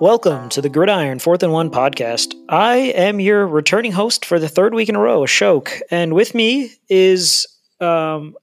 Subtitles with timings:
[0.00, 2.32] Welcome to the Gridiron Fourth and One podcast.
[2.48, 6.34] I am your returning host for the third week in a row, Ashok, and with
[6.36, 7.46] me is
[7.80, 8.36] um,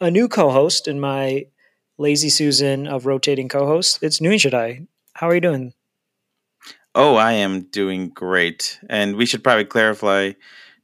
[0.00, 1.46] a new co-host in my
[1.98, 3.98] lazy Susan of rotating co-hosts.
[4.02, 4.86] It's Nuni Chetai.
[5.14, 5.72] How are you doing?
[6.94, 10.32] Oh, I am doing great, and we should probably clarify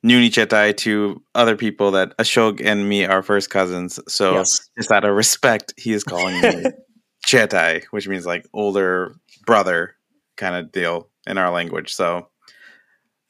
[0.04, 4.00] Nuni Chetai to other people that Ashok and me are first cousins.
[4.08, 4.68] So Yes.
[4.76, 6.64] just out of respect, he is calling me
[7.24, 9.14] Chetai, which means like older
[9.46, 9.94] brother
[10.40, 11.94] kind of deal in our language.
[11.94, 12.28] So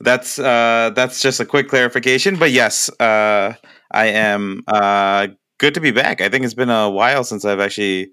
[0.01, 2.39] that's uh that's just a quick clarification.
[2.39, 3.55] But yes, uh
[3.91, 5.29] I am uh
[5.59, 6.23] good to be back.
[6.23, 8.13] I think it's been a while since I've actually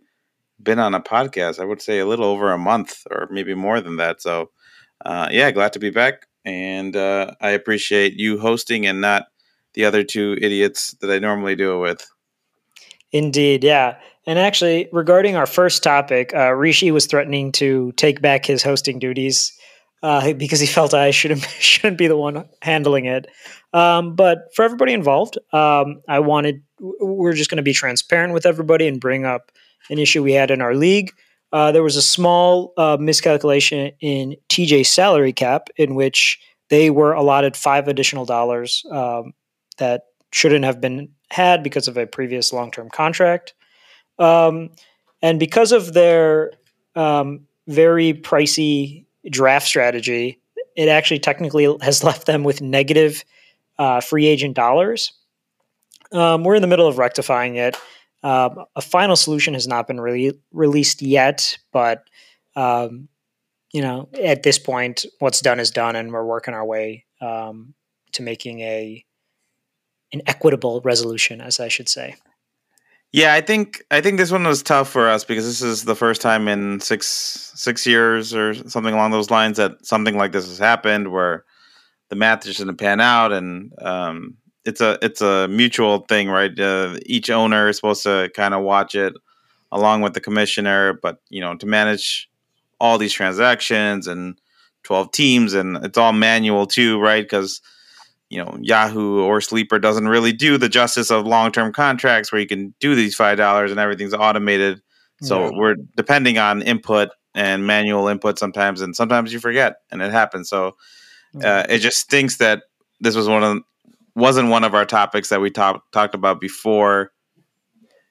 [0.62, 1.60] been on a podcast.
[1.60, 4.22] I would say a little over a month or maybe more than that.
[4.22, 4.50] So
[5.06, 6.28] uh yeah, glad to be back.
[6.44, 9.28] And uh I appreciate you hosting and not
[9.76, 12.06] the other two idiots that I normally do it with.
[13.12, 13.98] Indeed, yeah.
[14.28, 19.00] And actually, regarding our first topic, uh, Rishi was threatening to take back his hosting
[19.00, 19.58] duties
[20.04, 23.28] uh, because he felt I shouldn't shouldn't be the one handling it.
[23.74, 28.46] Um, but for everybody involved, um, I wanted we're just going to be transparent with
[28.46, 29.52] everybody and bring up
[29.90, 31.12] an issue we had in our league.
[31.54, 37.14] Uh, there was a small uh, miscalculation in TJ's salary cap, in which they were
[37.14, 39.34] allotted five additional dollars um,
[39.78, 40.04] that
[40.34, 43.54] shouldn't have been had because of a previous long term contract.
[44.20, 44.72] Um,
[45.22, 46.54] and because of their
[46.96, 50.40] um, very pricey draft strategy,
[50.76, 53.24] it actually technically has left them with negative
[53.78, 55.14] uh, free agent dollars.
[56.12, 57.76] Um, we're in the middle of rectifying it.
[58.24, 62.04] Um, a final solution has not been really released yet, but
[62.56, 63.10] um,
[63.72, 67.74] you know, at this point, what's done is done, and we're working our way um,
[68.14, 69.04] to making a
[70.14, 72.16] an equitable resolution, as I should say.
[73.14, 75.96] Yeah, I think I think this one was tough for us because this is the
[75.96, 77.08] first time in six
[77.56, 81.46] six years or something along those lines that something like this has happened where
[82.10, 86.58] the math just didn't pan out, and um, it's a it's a mutual thing, right?
[86.60, 89.14] Uh, each owner is supposed to kind of watch it
[89.72, 92.30] along with the commissioner, but you know to manage
[92.80, 94.40] all these transactions and
[94.84, 97.24] twelve teams, and it's all manual too, right?
[97.24, 97.62] Because
[98.30, 102.42] you know Yahoo or Sleeper doesn't really do the justice of long term contracts where
[102.42, 104.82] you can do these five dollars and everything's automated.
[105.22, 105.52] So Yeah.
[105.54, 110.50] we're depending on input and manual input sometimes, and sometimes you forget, and it happens.
[110.50, 110.76] So
[111.44, 112.64] uh, it just stinks that
[113.00, 113.60] this was one of
[114.16, 117.12] wasn't one of our topics that we talked talked about before.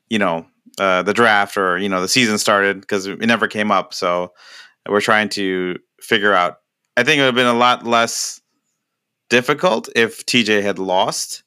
[0.09, 0.47] You know
[0.79, 3.93] uh, the draft or you know the season started because it never came up.
[3.95, 4.33] So
[4.89, 6.59] we're trying to figure out.
[6.97, 8.41] I think it would have been a lot less
[9.29, 11.43] difficult if TJ had lost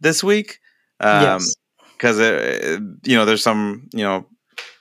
[0.00, 0.58] this week.
[1.00, 1.54] Um, yes.
[1.96, 4.26] because uh, you know there's some you know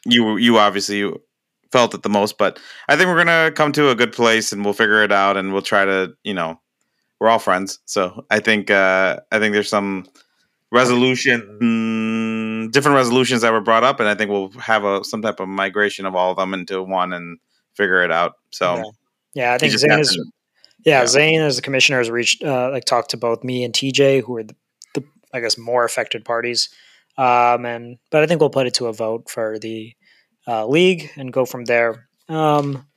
[0.05, 1.11] you you obviously
[1.71, 2.59] felt it the most but
[2.89, 5.51] i think we're gonna come to a good place and we'll figure it out and
[5.53, 6.59] we'll try to you know
[7.19, 10.05] we're all friends so i think uh i think there's some
[10.71, 15.21] resolution mm, different resolutions that were brought up and i think we'll have a some
[15.21, 17.39] type of migration of all of them into one and
[17.73, 18.83] figure it out so Yeah.
[19.33, 20.19] Yeah, I think Zane is.
[20.85, 21.07] Yeah, yeah.
[21.07, 24.37] Zane as the commissioner has reached, uh, like, talked to both me and TJ, who
[24.37, 24.55] are the,
[24.95, 25.03] the
[25.33, 26.69] I guess, more affected parties.
[27.17, 29.93] Um, and but I think we'll put it to a vote for the
[30.47, 32.07] uh, league and go from there.
[32.29, 32.87] Um,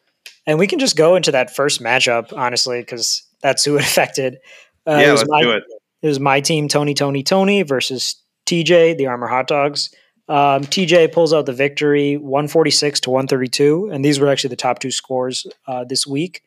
[0.46, 4.38] and we can just go into that first matchup, honestly, because that's who it affected.
[4.86, 5.64] Uh, yeah was let's my, do it
[6.04, 9.88] it was my team, Tony, Tony, Tony versus TJ, the Armour Hot Dogs.
[10.28, 14.80] Um, TJ pulls out the victory, 146 to 132, and these were actually the top
[14.80, 16.42] two scores uh, this week.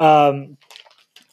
[0.00, 0.58] Um,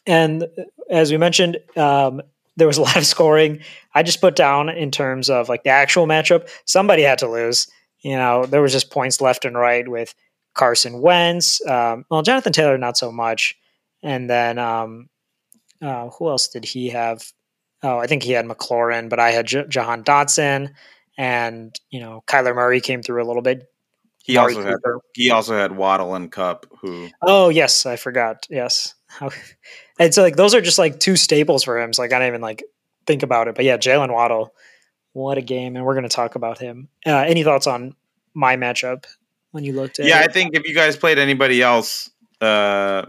[0.07, 0.47] and
[0.89, 2.21] as we mentioned, um,
[2.55, 3.61] there was a lot of scoring.
[3.93, 7.67] I just put down in terms of like the actual matchup, somebody had to lose.
[7.99, 10.13] You know, there was just points left and right with
[10.53, 11.65] Carson Wentz.
[11.65, 13.55] Um, well, Jonathan Taylor, not so much.
[14.03, 15.09] And then um,
[15.81, 17.23] uh, who else did he have?
[17.83, 20.73] Oh, I think he had McLaurin, but I had J- Jahan Dotson,
[21.17, 23.67] and you know Kyler Murray came through a little bit.
[24.23, 24.77] he also had
[25.13, 28.45] he also had waddle and Kupp who Oh yes, I forgot.
[28.49, 29.29] Yes, How,
[29.99, 31.93] and so like those are just like two staples for him.
[31.93, 32.63] So like I don't even like
[33.05, 33.55] think about it.
[33.55, 34.53] But yeah, Jalen Waddle,
[35.13, 36.89] what a game, and we're going to talk about him.
[37.05, 37.95] Uh, any thoughts on
[38.33, 39.05] my matchup
[39.51, 40.05] when you looked at?
[40.05, 42.09] Yeah, I think if you guys played anybody else,
[42.41, 43.05] uh,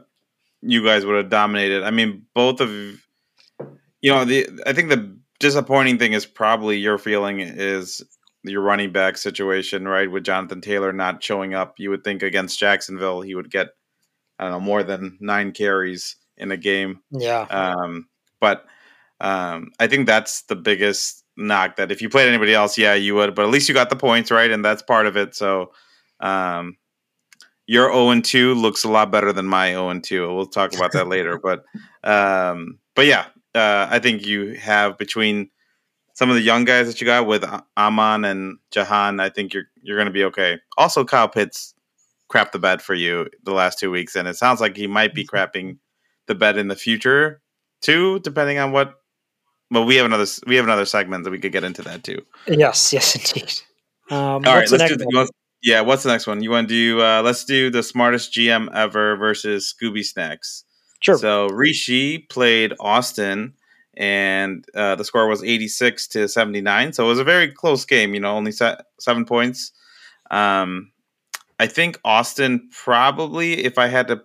[0.62, 1.82] you guys would have dominated.
[1.82, 4.48] I mean, both of you know the.
[4.66, 8.02] I think the disappointing thing is probably your feeling is
[8.44, 10.10] your running back situation, right?
[10.10, 13.68] With Jonathan Taylor not showing up, you would think against Jacksonville he would get
[14.38, 17.00] I don't know more than nine carries in a game.
[17.10, 18.08] yeah, Um,
[18.40, 18.66] but
[19.20, 21.76] um, I think that's the biggest knock.
[21.76, 23.34] That if you played anybody else, yeah, you would.
[23.34, 25.34] But at least you got the points right, and that's part of it.
[25.34, 25.72] So,
[26.20, 26.76] um,
[27.66, 30.34] your 0 and 2 looks a lot better than my 0 and 2.
[30.34, 31.38] We'll talk about that later.
[31.42, 31.64] But
[32.04, 35.50] um, but yeah, uh, I think you have between
[36.14, 37.44] some of the young guys that you got with
[37.76, 40.58] Amon and Jahan, I think you're you're going to be okay.
[40.76, 41.74] Also, Kyle Pitts
[42.28, 45.14] crapped the bed for you the last two weeks, and it sounds like he might
[45.14, 45.78] be crapping
[46.26, 47.40] the bed in the future
[47.80, 48.94] too, depending on what.
[49.70, 52.22] Well, we have another we have another segment that we could get into that too.
[52.46, 53.52] Yes, yes, indeed.
[54.10, 55.30] Um, All right, let's do the,
[55.62, 55.82] yeah.
[55.82, 56.42] What's the next one?
[56.42, 57.02] You want to do?
[57.02, 60.64] Uh, let's do the smartest GM ever versus Scooby Snacks.
[61.00, 61.18] Sure.
[61.18, 63.54] So Rishi played Austin
[63.96, 66.92] and uh, the score was 86 to 79.
[66.92, 69.72] So it was a very close game, you know, only set seven points.
[70.30, 70.92] Um,
[71.58, 74.22] I think Austin probably, if I had to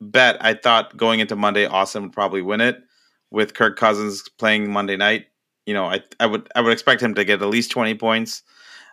[0.00, 2.82] bet, I thought going into Monday, Austin would probably win it
[3.30, 5.26] with Kirk Cousins playing Monday night.
[5.66, 8.42] You know, I, I would I would expect him to get at least 20 points.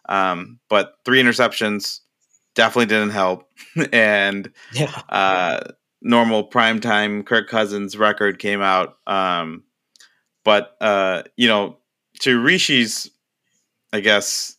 [0.10, 2.00] Um, but three interceptions
[2.56, 3.50] definitely didn't help.
[3.92, 5.02] and yeah.
[5.10, 5.60] uh,
[6.02, 8.98] normal primetime Kirk Cousins record came out.
[9.08, 9.64] Um,
[10.44, 11.78] but uh, you know,
[12.22, 13.10] to Rishi's,
[13.92, 14.56] I guess,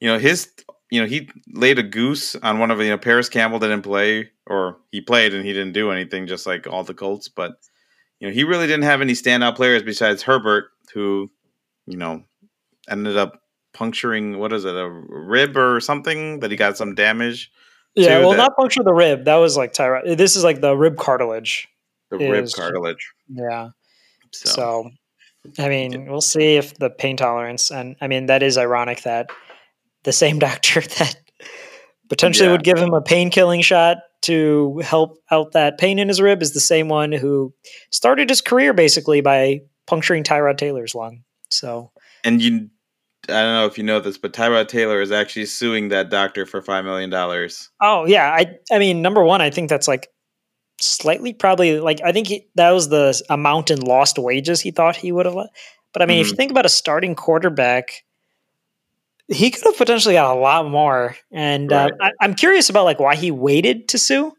[0.00, 0.50] you know, his
[0.92, 4.28] you know, he laid a goose on one of you know, Parris Campbell didn't play
[4.46, 7.52] or he played and he didn't do anything just like all the Colts, but
[8.20, 11.30] you know, he really didn't have any standout players besides Herbert, who,
[11.86, 12.24] you know,
[12.90, 13.40] ended up
[13.72, 17.50] puncturing what is it, a rib or something that he got some damage.
[17.94, 19.24] Yeah, well, that, not puncture the rib.
[19.24, 20.18] That was like Tyrod.
[20.18, 21.68] This is like the rib cartilage.
[22.10, 23.12] The is, rib cartilage.
[23.30, 23.70] Yeah.
[24.30, 24.90] So,
[25.54, 29.04] so I mean, we'll see if the pain tolerance, and I mean, that is ironic
[29.04, 29.30] that
[30.04, 31.16] the same doctor that
[32.08, 32.52] potentially yeah.
[32.52, 36.42] would give him a pain killing shot to help out that pain in his rib
[36.42, 37.52] is the same one who
[37.90, 41.24] started his career basically by puncturing Tyrod Taylor's lung.
[41.50, 41.90] So,
[42.22, 42.70] and you,
[43.28, 46.46] I don't know if you know this, but Tyrod Taylor is actually suing that doctor
[46.46, 47.12] for $5 million.
[47.80, 48.30] Oh, yeah.
[48.30, 50.08] I, I mean, number one, I think that's like
[50.80, 54.96] slightly probably like I think he, that was the amount in lost wages he thought
[54.96, 55.34] he would have.
[55.92, 56.20] But I mean, mm-hmm.
[56.20, 56.36] if you mm-hmm.
[56.36, 58.04] think about a starting quarterback,
[59.32, 61.16] he could have potentially got a lot more.
[61.30, 61.92] And uh, right.
[62.00, 64.32] uh, I, am curious about like why he waited to sue,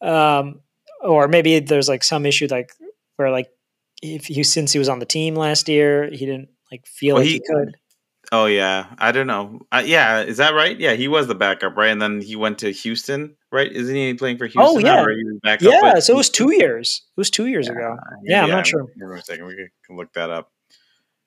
[0.00, 0.60] um,
[1.00, 2.72] or maybe there's like some issue like
[3.16, 3.48] where like
[4.02, 7.22] if he since he was on the team last year, he didn't like feel well,
[7.22, 7.76] like he, he could.
[8.30, 9.60] Oh yeah, I don't know.
[9.70, 10.78] Uh, yeah, is that right?
[10.78, 11.90] Yeah, he was the backup, right?
[11.90, 13.70] And then he went to Houston, right?
[13.70, 14.62] Isn't he playing for Houston?
[14.62, 15.04] Oh yeah,
[15.60, 15.98] yeah.
[15.98, 17.02] So it was two years.
[17.16, 17.96] It was two years yeah, ago.
[18.24, 18.86] Yeah, yeah, I'm not sure.
[18.98, 19.46] Give me a second.
[19.46, 20.50] We can look that up.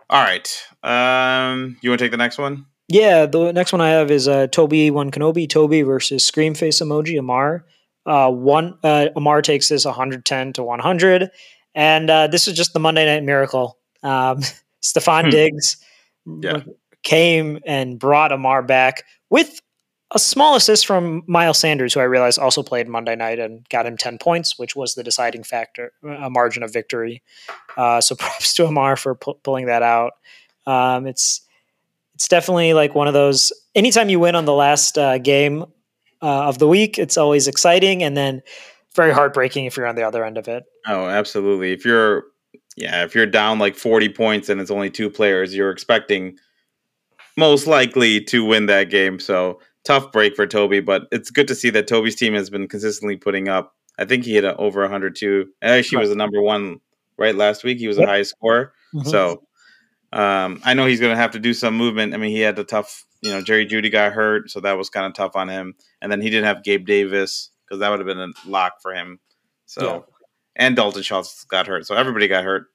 [0.09, 0.47] All right.
[0.83, 2.65] Um, you want to take the next one?
[2.87, 5.49] Yeah, the next one I have is uh, Toby One Kenobi.
[5.49, 7.65] Toby versus Scream Face Emoji Amar.
[8.05, 11.31] Uh, one uh, Amar takes this 110 to 100,
[11.73, 13.79] and uh, this is just the Monday Night Miracle.
[14.03, 14.41] Um,
[14.83, 15.29] Stefon hmm.
[15.31, 15.77] Diggs.
[16.41, 16.61] Yeah
[17.05, 19.61] came and brought Amar back with
[20.11, 23.85] a small assist from Miles Sanders, who I realized also played Monday night and got
[23.85, 27.23] him 10 points, which was the deciding factor, a margin of victory.
[27.77, 30.13] Uh, so props to Amar for pu- pulling that out.
[30.67, 31.41] Um, it's
[32.15, 33.53] it's definitely like one of those.
[33.75, 35.63] Anytime you win on the last uh, game
[36.21, 38.41] uh, of the week, it's always exciting, and then
[38.95, 40.63] very heartbreaking if you're on the other end of it.
[40.87, 41.73] Oh, absolutely.
[41.73, 42.23] If you're
[42.77, 46.37] yeah, if you're down like 40 points and it's only two players, you're expecting
[47.37, 49.19] most likely to win that game.
[49.19, 52.67] So tough break for Toby, but it's good to see that Toby's team has been
[52.67, 53.75] consistently putting up.
[53.97, 55.47] I think he hit a, over 102.
[55.61, 56.81] Actually, was the number one
[57.17, 57.77] right last week.
[57.77, 58.07] He was yep.
[58.07, 58.73] a high scorer.
[58.93, 59.09] Mm-hmm.
[59.09, 59.44] So
[60.15, 62.13] um, I know he's going to have to do some movement.
[62.13, 64.89] I mean, he had the tough, you know, Jerry Jeudy got hurt, so that was
[64.89, 65.75] kind of tough on him.
[66.01, 68.93] And then he didn't have Gabe Davis because that would have been a lock for
[68.93, 69.19] him.
[69.65, 69.99] So, yeah.
[70.55, 71.85] and Dalton Schultz got hurt.
[71.85, 72.67] So everybody got hurt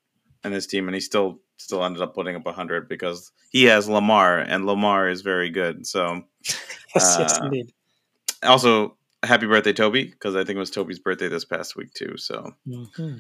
[0.45, 3.89] in his team, and he still still ended up putting up 100 because he has
[3.89, 5.87] Lamar, and Lamar is very good.
[5.87, 6.23] So,
[6.95, 7.73] yes, uh, yes, indeed.
[8.43, 12.19] Also, happy birthday, Toby, because I think it was Toby's birthday this past week too.
[12.19, 13.17] So, mm-hmm.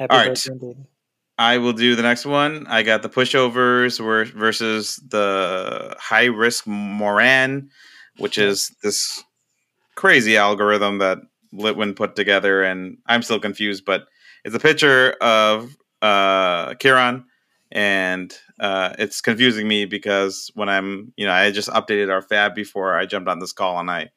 [0.00, 0.38] all right.
[1.38, 2.66] I will do the next one.
[2.68, 3.98] I got the pushovers
[4.32, 7.70] versus the high risk Moran,
[8.18, 9.22] which is this
[9.96, 11.18] crazy algorithm that
[11.52, 13.84] Litwin put together, and I'm still confused.
[13.84, 14.06] But
[14.44, 17.24] it's a picture of uh, Kieran
[17.74, 22.54] and uh, it's confusing me because when I'm, you know, I just updated our fab
[22.54, 24.10] before I jumped on this call, and I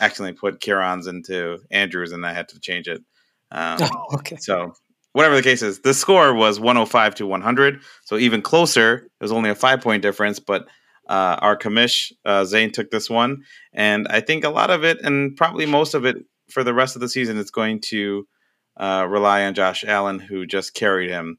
[0.00, 3.02] accidentally put Kieran's into Andrews, and I had to change it.
[3.50, 4.36] Um, oh, okay.
[4.36, 4.72] So
[5.12, 8.94] whatever the case is, the score was 105 to 100, so even closer.
[8.94, 10.66] It was only a five point difference, but
[11.08, 15.00] uh, our commish uh, Zane took this one, and I think a lot of it,
[15.02, 16.16] and probably most of it
[16.50, 18.26] for the rest of the season, is going to
[18.76, 21.38] uh, rely on Josh Allen, who just carried him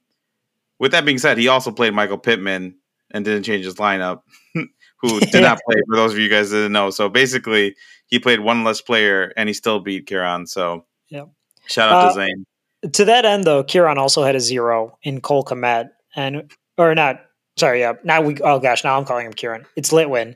[0.83, 2.75] with that being said, he also played Michael Pittman
[3.11, 5.75] and didn't change his lineup, who did not play.
[5.89, 7.75] For those of you guys that didn't know, so basically
[8.07, 10.45] he played one less player and he still beat Kieran.
[10.45, 11.23] So yeah,
[11.67, 12.45] shout out uh, to Zane.
[12.91, 17.21] To that end, though, Kieran also had a zero in Cole Kmet, and or not.
[17.57, 17.93] Sorry, yeah.
[18.03, 18.37] Now we.
[18.41, 19.65] Oh gosh, now I'm calling him Kieran.
[19.75, 20.35] It's Litwin.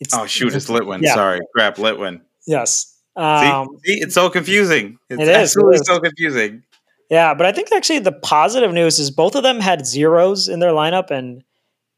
[0.00, 1.02] It's, oh shoot, it's Litwin.
[1.02, 1.14] Yeah.
[1.14, 2.20] Sorry, crap, Litwin.
[2.46, 2.94] Yes.
[3.16, 4.98] Um, see, see, it's so confusing.
[5.08, 5.86] It's it is, absolutely it is.
[5.86, 6.62] so confusing.
[7.10, 10.60] Yeah, but I think actually the positive news is both of them had zeros in
[10.60, 11.44] their lineup, and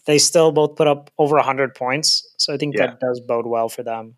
[0.05, 2.27] they still both put up over 100 points.
[2.37, 2.87] So I think yeah.
[2.87, 4.17] that does bode well for them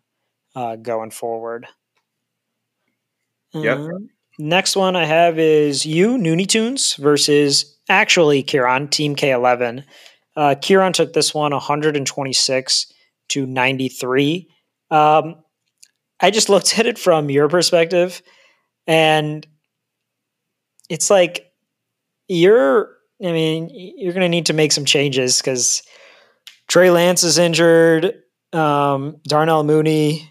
[0.55, 1.67] uh, going forward.
[3.53, 3.77] Yep.
[3.77, 3.89] Uh,
[4.39, 9.83] next one I have is you, Noonie Tunes, versus actually Kieran, Team K11.
[10.35, 12.93] Uh, Kieran took this one 126
[13.29, 14.49] to 93.
[14.89, 15.35] Um,
[16.19, 18.23] I just looked at it from your perspective,
[18.87, 19.45] and
[20.89, 21.51] it's like
[22.27, 25.83] you're I mean, you're going to need to make some changes because
[26.69, 28.13] Trey Lance is injured.
[28.53, 30.29] Um, Darnell Mooney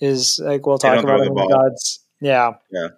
[0.00, 2.00] is like we'll talk about him gods.
[2.20, 2.88] Yeah, yeah.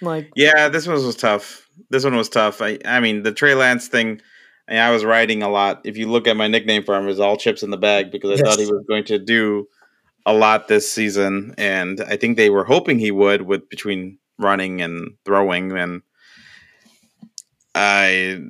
[0.00, 1.68] Like yeah, this one was tough.
[1.90, 2.60] This one was tough.
[2.60, 4.20] I I mean the Trey Lance thing.
[4.68, 5.82] I, mean, I was writing a lot.
[5.84, 8.10] If you look at my nickname for him, it was all chips in the bag
[8.10, 8.42] because I yes.
[8.42, 9.68] thought he was going to do
[10.24, 14.80] a lot this season, and I think they were hoping he would with between running
[14.80, 16.02] and throwing and
[17.74, 18.40] I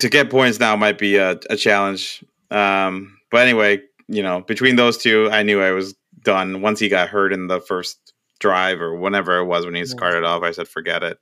[0.00, 2.24] to get points now might be a, a challenge.
[2.50, 6.60] Um, but anyway, you know, between those two, I knew I was done.
[6.62, 8.11] Once he got hurt in the first
[8.42, 11.18] drive or whenever it was when he started off, I said forget it.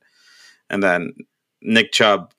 [0.69, 1.13] And then
[1.61, 2.33] Nick Chubb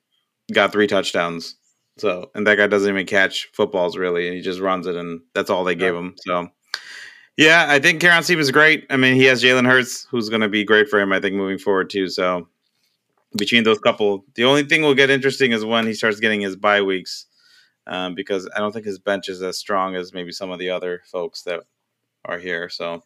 [0.52, 1.56] got three touchdowns.
[1.96, 5.20] So and that guy doesn't even catch footballs really, and he just runs it, and
[5.34, 6.14] that's all they gave him.
[6.26, 6.48] So
[7.36, 8.86] yeah, I think Kieran Steve is great.
[8.90, 11.12] I mean, he has Jalen Hurts, who's going to be great for him.
[11.12, 12.08] I think moving forward too.
[12.08, 12.48] So
[13.36, 14.24] between those couple.
[14.34, 17.26] The only thing will get interesting is when he starts getting his bye weeks,
[17.86, 20.70] um, because I don't think his bench is as strong as maybe some of the
[20.70, 21.60] other folks that
[22.24, 22.68] are here.
[22.68, 23.02] So,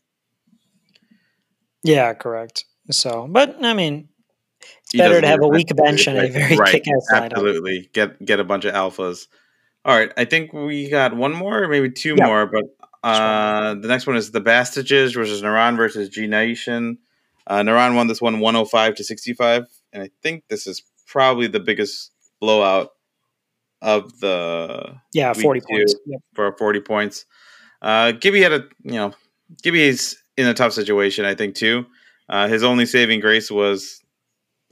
[1.86, 2.64] yeah, correct.
[2.90, 4.08] So, but I mean,
[4.60, 6.72] it's he better to have a weak bench and a very right.
[6.72, 7.32] kick-ass lineup.
[7.32, 9.26] Absolutely, get get a bunch of alphas.
[9.84, 12.26] All right, I think we got one more, maybe two yeah.
[12.26, 12.64] more, but
[13.04, 16.98] uh, the next one is the Bastages versus Naran versus G Nation.
[17.46, 19.66] Uh, Naran won this one 105 to 65
[19.96, 22.90] and I think this is probably the biggest blowout
[23.82, 26.20] of the yeah forty points yep.
[26.34, 27.24] for forty points.
[27.80, 29.12] Uh, Gibby had a you know
[29.62, 31.86] Gibby's in a tough situation I think too.
[32.28, 34.02] Uh, his only saving grace was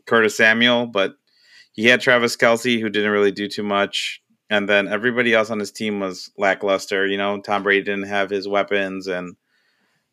[0.06, 1.14] Curtis Samuel, but
[1.72, 5.58] he had Travis Kelce, who didn't really do too much, and then everybody else on
[5.58, 7.06] his team was lackluster.
[7.06, 9.36] You know, Tom Brady didn't have his weapons, and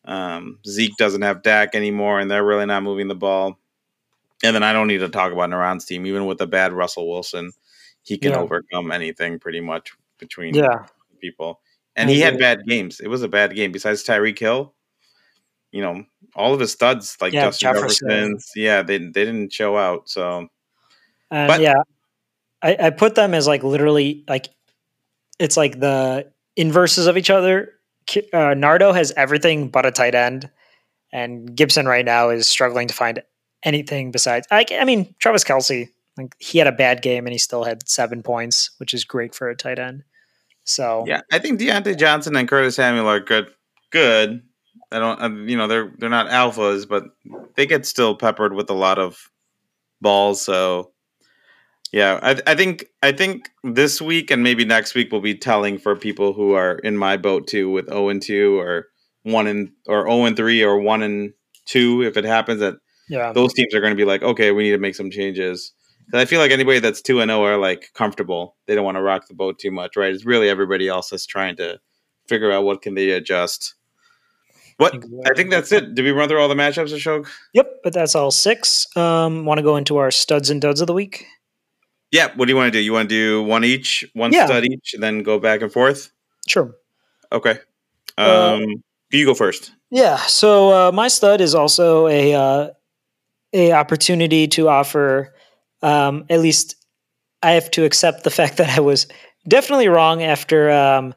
[0.05, 3.59] um, Zeke doesn't have Dak anymore, and they're really not moving the ball.
[4.43, 6.05] And then I don't need to talk about Naran's team.
[6.05, 7.51] Even with a bad Russell Wilson,
[8.01, 8.39] he can yeah.
[8.39, 10.85] overcome anything pretty much between yeah.
[11.19, 11.59] people.
[11.95, 12.99] And he had bad games.
[12.99, 13.71] It was a bad game.
[13.71, 14.73] Besides Tyreek Hill,
[15.71, 16.03] you know,
[16.35, 20.09] all of his studs like yeah, Justin Jefferson, yeah, they they didn't show out.
[20.09, 20.47] So,
[21.29, 21.81] and but, yeah,
[22.61, 24.49] I, I put them as like literally like
[25.39, 27.73] it's like the inverses of each other.
[28.33, 30.49] Uh, Nardo has everything but a tight end,
[31.11, 33.23] and Gibson right now is struggling to find
[33.63, 34.47] anything besides.
[34.51, 37.87] I, I mean, Travis Kelce, like he had a bad game and he still had
[37.87, 40.03] seven points, which is great for a tight end.
[40.63, 43.47] So yeah, I think Diontae Johnson and Curtis Samuel are good.
[43.91, 44.43] Good.
[44.91, 47.05] I don't, uh, you know, they're they're not alphas, but
[47.55, 49.29] they get still peppered with a lot of
[50.01, 50.41] balls.
[50.41, 50.91] So
[51.91, 55.77] yeah, I, I think I think this week and maybe next week will be telling
[55.77, 58.87] for people who are in my boat too, with zero and two or
[59.23, 61.33] one and or zero and three or one and
[61.65, 62.01] two.
[62.01, 62.75] If it happens that
[63.09, 65.73] yeah, those teams are going to be like, okay, we need to make some changes.
[66.05, 68.55] Because I feel like anybody that's two and zero oh are like comfortable.
[68.67, 70.13] They don't want to rock the boat too much, right?
[70.13, 71.79] It's really everybody else that's trying to
[72.27, 73.75] figure out what can they adjust.
[74.81, 74.95] What.
[75.27, 75.93] I think that's it.
[75.93, 77.27] Did we run through all the matchups, Ashok?
[77.53, 78.87] Yep, but that's all six.
[78.97, 81.27] Um, want to go into our studs and duds of the week?
[82.09, 82.29] Yeah.
[82.35, 82.83] What do you want to do?
[82.83, 84.47] You want to do one each, one yeah.
[84.47, 86.11] stud each, and then go back and forth?
[86.47, 86.75] Sure.
[87.31, 87.59] Okay.
[88.17, 88.65] Um, uh,
[89.11, 89.71] you go first.
[89.91, 90.17] Yeah.
[90.17, 92.69] So uh, my stud is also a uh,
[93.53, 95.35] a opportunity to offer
[95.83, 96.75] um, at least
[97.43, 99.05] I have to accept the fact that I was
[99.47, 101.13] definitely wrong after um,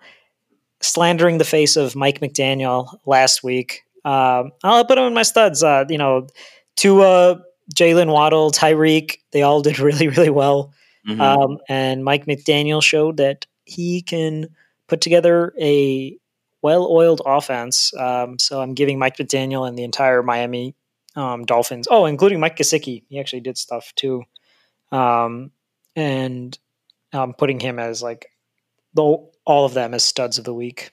[0.85, 3.83] slandering the face of Mike McDaniel last week.
[4.05, 5.63] Um, I'll put him in my studs.
[5.63, 6.29] Uh, you know,
[6.77, 7.41] Tua,
[7.75, 10.73] Jalen Waddle, Tyreek, they all did really, really well.
[11.09, 11.21] Mm-hmm.
[11.21, 14.49] Um, and Mike McDaniel showed that he can
[14.89, 16.17] put together a
[16.63, 17.95] well-oiled offense.
[17.95, 20.75] Um, so I'm giving Mike McDaniel and the entire Miami
[21.17, 21.89] um, Dolphins.
[21.91, 23.05] Oh, including Mike Gesicki.
[23.09, 24.25] He actually did stuff too.
[24.91, 25.51] Um,
[25.97, 26.59] and
[27.13, 28.27] I'm putting him as like
[28.95, 30.93] the all of them as studs of the week.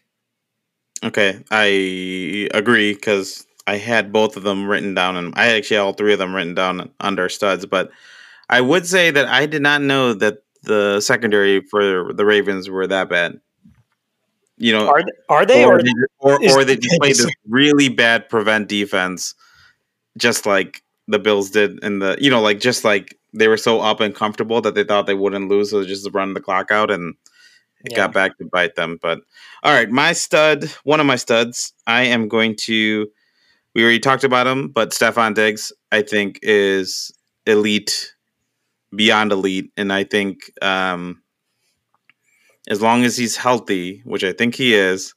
[1.03, 5.83] Okay, I agree because I had both of them written down, and I actually had
[5.83, 7.65] all three of them written down under studs.
[7.65, 7.91] But
[8.49, 12.87] I would say that I did not know that the secondary for the Ravens were
[12.87, 13.39] that bad.
[14.57, 17.31] You know, are they, are they or or, they, or, or they just played this
[17.47, 19.33] really bad prevent defense,
[20.17, 23.81] just like the Bills did in the you know like just like they were so
[23.81, 26.91] up and comfortable that they thought they wouldn't lose, so just run the clock out
[26.91, 27.15] and
[27.85, 27.97] it Yeah.
[27.97, 28.97] got back to bite them.
[29.01, 29.19] But
[29.63, 33.07] all right, my stud, one of my studs, I am going to.
[33.75, 37.11] We already talked about him, but Stefon Diggs, I think, is
[37.45, 38.13] elite,
[38.95, 41.21] beyond elite, and I think um,
[42.69, 45.13] as long as he's healthy, which I think he is,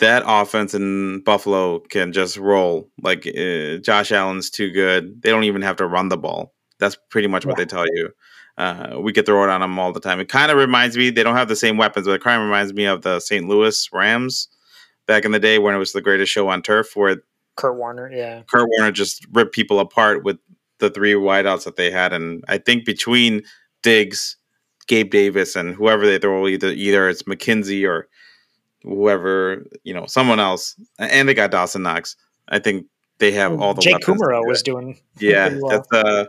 [0.00, 2.90] that offense in Buffalo can just roll.
[3.02, 6.54] Like uh, Josh Allen's too good; they don't even have to run the ball.
[6.78, 7.64] That's pretty much what Yeah.
[7.64, 8.10] they tell you.
[8.60, 10.20] Uh, we could throw it on them all the time.
[10.20, 12.46] It kind of reminds me; they don't have the same weapons, but it kind of
[12.46, 13.48] reminds me of the St.
[13.48, 14.48] Louis Rams
[15.06, 17.22] back in the day when it was the greatest show on turf, where
[17.56, 18.12] Kurt Warner?
[18.12, 20.38] Yeah, Kurt Warner just ripped people apart with
[20.76, 23.44] the three wideouts that they had, and I think between
[23.82, 24.36] Diggs,
[24.88, 28.08] Gabe Davis, and whoever they throw, either either it's McKenzie or
[28.82, 32.14] whoever you know, someone else, and they got Dawson Knox.
[32.48, 32.84] I think
[33.20, 35.48] they have all the Jake Kumerow was doing yeah.
[35.62, 35.70] well.
[35.70, 36.26] That's uh,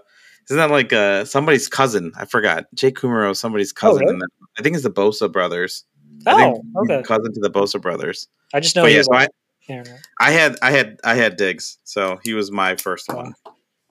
[0.49, 2.11] isn't that like uh somebody's cousin?
[2.17, 2.65] I forgot.
[2.73, 4.03] Jake Kumerow, somebody's cousin.
[4.07, 4.25] Oh, really?
[4.57, 5.85] I think it's the Bosa brothers.
[6.27, 7.01] I think Oh, okay.
[7.03, 8.27] cousin to the Bosa brothers.
[8.53, 9.27] I just know But yeah, so I,
[9.69, 9.83] I.
[10.19, 13.15] I had I had I had Diggs, so he was my first Oh.
[13.15, 13.33] one.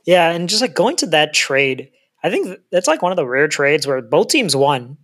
[0.05, 1.91] Yeah, and just like going to that trade,
[2.23, 4.99] I think th- that's like one of the rare trades where both teams won,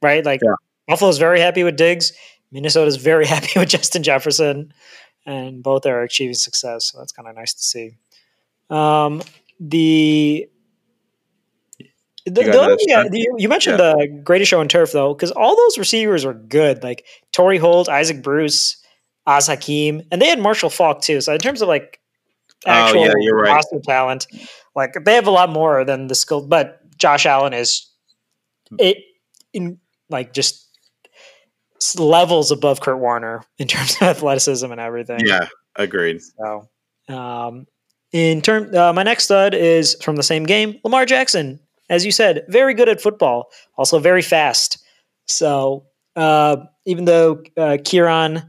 [0.00, 0.24] right?
[0.24, 0.54] Like Yeah.
[0.88, 2.12] Buffalo's very happy with Diggs,
[2.50, 4.72] Minnesota's very happy with Justin Jefferson,
[5.26, 6.90] and both are achieving success.
[6.90, 7.90] So that's kind of nice to see.
[8.70, 9.22] Um,
[9.60, 10.48] the
[12.26, 13.14] the, got the yeah, stud?
[13.14, 16.82] you, you mentioned the greatest show on turf though, because all those receivers were good,
[16.82, 18.76] like Torry Holt, Isaac Bruce,
[19.26, 21.20] Oz and they had Marshall Faulk too.
[21.20, 22.00] So in terms of like
[22.66, 23.54] Oh, actual yeah, you're right.
[23.54, 24.26] roster talent,
[24.76, 26.46] like they have a lot more than the skill.
[26.46, 27.88] But Josh Allen is
[28.78, 28.98] it
[29.52, 29.78] in
[30.10, 30.68] like just
[31.98, 35.20] levels above Kurt Warner in terms of athleticism and everything.
[35.24, 36.20] Yeah, agreed.
[36.22, 36.68] So,
[37.08, 37.66] um,
[38.12, 41.58] in term, uh, my next stud is from the same game, Lamar Jackson.
[41.90, 44.82] As you said, very good at football, also very fast.
[45.26, 48.42] So, uh, even though uh, Kieran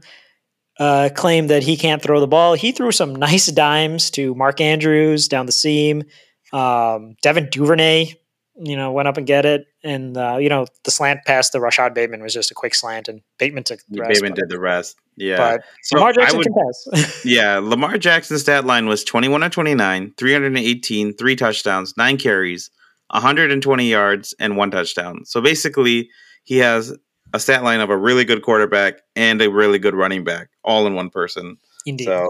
[0.78, 4.60] uh, claimed that he can't throw the ball, he threw some nice dimes to Mark
[4.60, 6.04] Andrews down the seam.
[6.52, 8.14] Um, Devin Duvernay,
[8.56, 11.60] you know, went up and get it, and uh, you know the slant pass to
[11.60, 14.10] Rashod Bateman was just a quick slant, and Bateman took the rest.
[14.20, 14.96] Bateman did the rest.
[15.16, 15.36] Yeah.
[15.36, 17.24] but So Lamar Jackson would- can pass.
[17.24, 22.70] Yeah, Lamar Jackson's stat line was 21 on 29, 318, three touchdowns, nine carries,
[23.10, 25.24] 120 yards, and one touchdown.
[25.24, 26.08] So basically,
[26.44, 26.96] he has
[27.32, 30.86] a stat line of a really good quarterback and a really good running back, all
[30.86, 31.56] in one person.
[31.86, 32.04] Indeed.
[32.06, 32.28] So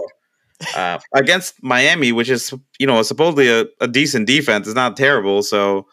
[0.75, 5.43] uh, against Miami, which is you know supposedly a, a decent defense, it's not terrible.
[5.43, 5.85] So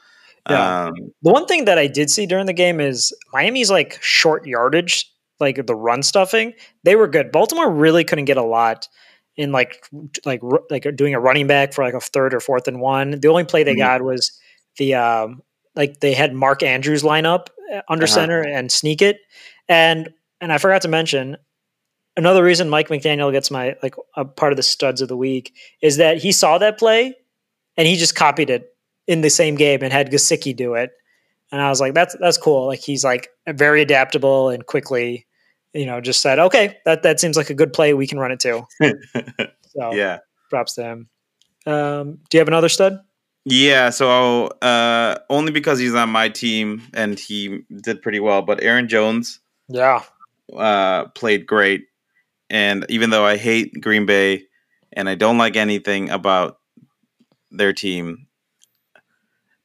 [0.48, 0.86] Yeah.
[0.86, 4.46] um, The one thing that I did see during the game is Miami's like short
[4.46, 6.54] yardage, like the run stuffing.
[6.84, 7.32] They were good.
[7.32, 8.88] Baltimore really couldn't get a lot
[9.36, 9.84] in like
[10.24, 10.40] like
[10.70, 13.18] like doing a running back for like a third or fourth and one.
[13.20, 13.78] The only play they Mhm.
[13.78, 14.30] got was
[14.78, 15.42] the um
[15.74, 18.14] like they had Mark Andrews line up uh, under Uh-huh.
[18.14, 19.18] center and sneak it,
[19.68, 21.36] and and I forgot to mention
[22.16, 25.54] another reason Mike McDaniel gets my like a part of the studs of the week
[25.80, 27.14] is that he saw that play
[27.76, 28.68] and he just copied it
[29.06, 30.90] in the same game and had Gesicki do it.
[31.50, 32.66] And I was like, that's that's cool.
[32.66, 35.26] Like he's like very adaptable and quickly,
[35.72, 37.94] you know, just said, okay, that that seems like a good play.
[37.94, 38.66] We can run it too.
[39.74, 40.18] So yeah.
[40.50, 41.08] props to him.
[41.64, 42.98] Um, do you have another stud?
[43.44, 48.62] Yeah, so uh, only because he's on my team and he did pretty well, but
[48.62, 50.02] Aaron Jones Yeah.
[50.56, 51.86] uh, played great.
[52.50, 54.44] And even though I hate Green Bay
[54.92, 56.58] and I don't like anything about
[57.50, 58.26] their team,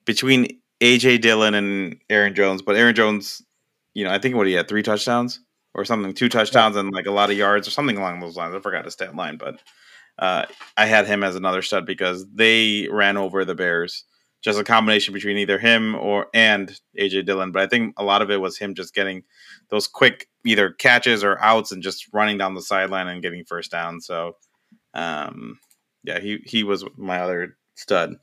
[0.05, 0.47] between
[0.81, 3.43] AJ Dillon and Aaron Jones, but Aaron Jones,
[3.93, 5.41] you know, I think what he had three touchdowns
[5.73, 8.55] or something, two touchdowns and like a lot of yards or something along those lines.
[8.55, 9.59] I forgot his stat line, but
[10.19, 14.03] uh, I had him as another stud because they ran over the Bears.
[14.41, 18.21] Just a combination between either him or and AJ Dillon, but I think a lot
[18.21, 19.23] of it was him just getting
[19.69, 23.71] those quick either catches or outs and just running down the sideline and getting first
[23.71, 23.99] down.
[23.99, 24.37] So,
[24.93, 25.59] um,
[26.03, 28.15] yeah, he he was my other stud.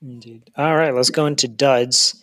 [0.00, 0.50] Indeed.
[0.56, 2.22] All right, let's go into duds.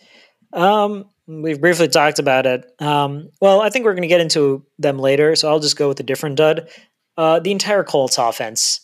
[0.52, 2.64] Um, we've briefly talked about it.
[2.78, 5.88] Um, well, I think we're going to get into them later, so I'll just go
[5.88, 6.68] with a different dud.
[7.16, 8.80] Uh, the entire Colts offense.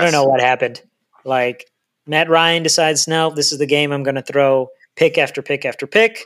[0.00, 0.82] I don't know what happened.
[1.24, 1.66] Like
[2.06, 3.92] Matt Ryan decides, no, this is the game.
[3.92, 6.22] I'm going to throw pick after pick after pick.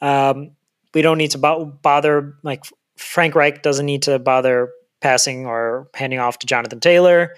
[0.00, 0.52] Um,
[0.94, 2.36] we don't need to bo- bother.
[2.42, 2.64] Like
[2.96, 7.34] Frank Reich doesn't need to bother passing or handing off to Jonathan Taylor.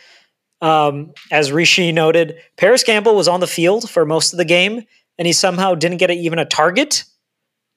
[0.61, 4.83] Um, as Rishi noted, Parris Campbell was on the field for most of the game,
[5.17, 7.05] and he somehow didn't get a, even a target,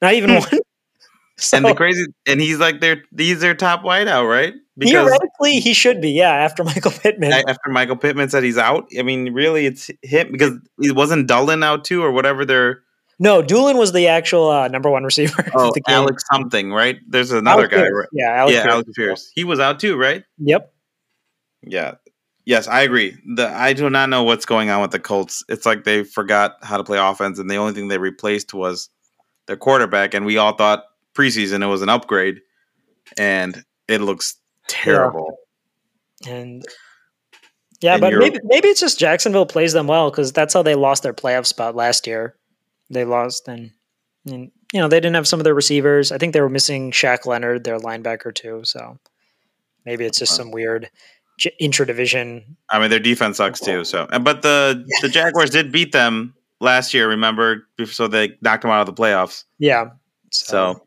[0.01, 0.59] not even one.
[1.37, 4.53] So, and the crazy, and he's like their he's their top wideout, right?
[4.77, 6.31] Because theoretically, he should be, yeah.
[6.31, 10.53] After Michael Pittman, after Michael Pittman said he's out, I mean, really, it's him because
[10.79, 12.45] it wasn't Dulin out too, or whatever.
[12.45, 12.83] They're
[13.21, 15.45] no, Dulin was the actual uh, number one receiver.
[15.55, 16.97] Oh, Alex something, right?
[17.07, 17.93] There's another Alex guy, Pierce.
[17.93, 18.09] right?
[18.11, 18.73] Yeah, Alex yeah, Pierce.
[18.73, 19.31] Alex Pierce.
[19.35, 20.23] He was out too, right?
[20.39, 20.73] Yep.
[21.61, 21.93] Yeah.
[22.45, 23.15] Yes, I agree.
[23.35, 25.43] The I do not know what's going on with the Colts.
[25.49, 28.89] It's like they forgot how to play offense, and the only thing they replaced was
[29.45, 30.15] their quarterback.
[30.15, 32.41] And we all thought preseason it was an upgrade,
[33.17, 34.35] and it looks
[34.71, 35.37] terrible.
[36.27, 36.63] And
[37.81, 40.75] yeah, And but maybe maybe it's just Jacksonville plays them well because that's how they
[40.75, 42.35] lost their playoff spot last year.
[42.89, 43.71] They lost and,
[44.25, 46.11] and you know they didn't have some of their receivers.
[46.11, 48.61] I think they were missing Shaq Leonard, their linebacker too.
[48.63, 48.99] So
[49.85, 50.89] maybe it's just some weird
[51.59, 52.57] intra-division.
[52.69, 53.83] I mean, their defense sucks too.
[53.83, 57.09] So, but the the Jaguars did beat them last year.
[57.09, 59.45] Remember, so they knocked them out of the playoffs.
[59.57, 59.85] Yeah.
[60.29, 60.85] So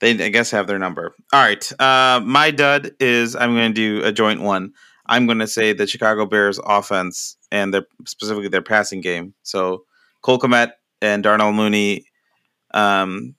[0.00, 1.14] they, I guess, have their number.
[1.32, 1.80] All right.
[1.80, 4.72] Uh, my dud is I'm going to do a joint one.
[5.06, 9.34] I'm going to say the Chicago Bears offense and their specifically their passing game.
[9.42, 9.84] So
[10.22, 12.06] Cole Kmet and Darnell Mooney.
[12.72, 13.34] Um,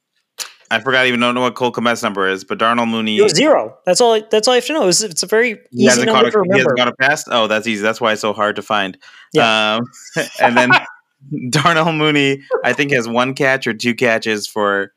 [0.69, 3.17] I forgot even don't know what Cole Kmet's number is, but Darnell Mooney.
[3.17, 3.78] it was zero.
[3.86, 4.21] That's all.
[4.30, 4.88] That's all I have to know.
[4.88, 7.26] It's, it's a very He easy number a, to he hasn't got a pass.
[7.28, 7.82] Oh, that's easy.
[7.82, 8.97] That's why it's so hard to find.
[9.34, 9.76] Yeah.
[9.76, 9.86] Um,
[10.41, 10.71] and then
[11.50, 14.93] Darnell Mooney, I think, has one catch or two catches for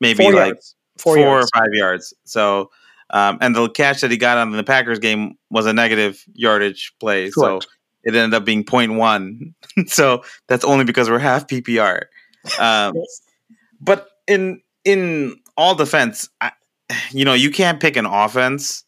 [0.00, 0.76] maybe Four like yards.
[1.00, 1.50] Four, four, yards.
[1.54, 2.14] or five yards.
[2.24, 2.70] So,
[3.10, 6.92] um, and the catch that he got on the Packers game was a negative yardage
[7.00, 7.30] play.
[7.30, 7.64] Correct.
[7.64, 7.70] So
[8.04, 9.52] it ended up being 0.1.
[9.88, 12.04] so that's only because we're half PPR.
[12.58, 12.94] Um,
[13.80, 16.52] but in in all defense, I,
[17.10, 18.84] you know, you can't pick an offense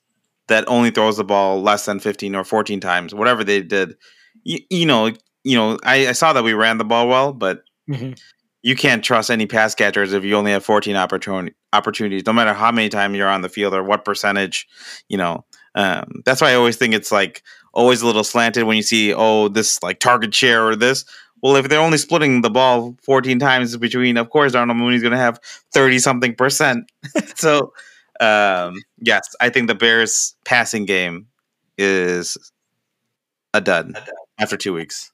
[0.48, 3.96] that only throws the ball less than 15 or 14 times, whatever they did.
[4.44, 5.12] You, you know,
[5.44, 8.18] you know, I, I saw that we ran the ball well, but Mhm.
[8.62, 12.54] You can't trust any pass catchers if you only have 14 opportunity, opportunities, no matter
[12.54, 14.68] how many times you're on the field or what percentage,
[15.08, 15.44] you know.
[15.74, 19.12] Um, that's why I always think it's like always a little slanted when you see,
[19.12, 21.04] oh, this like target share or this.
[21.42, 25.12] Well, if they're only splitting the ball 14 times between, of course, Darnell Mooney's going
[25.12, 25.40] to have
[25.72, 26.90] 30 something percent.
[27.34, 27.72] so,
[28.20, 31.26] um, yes, I think the Bears passing game
[31.76, 32.36] is
[33.54, 33.92] a dud
[34.38, 35.10] after two weeks.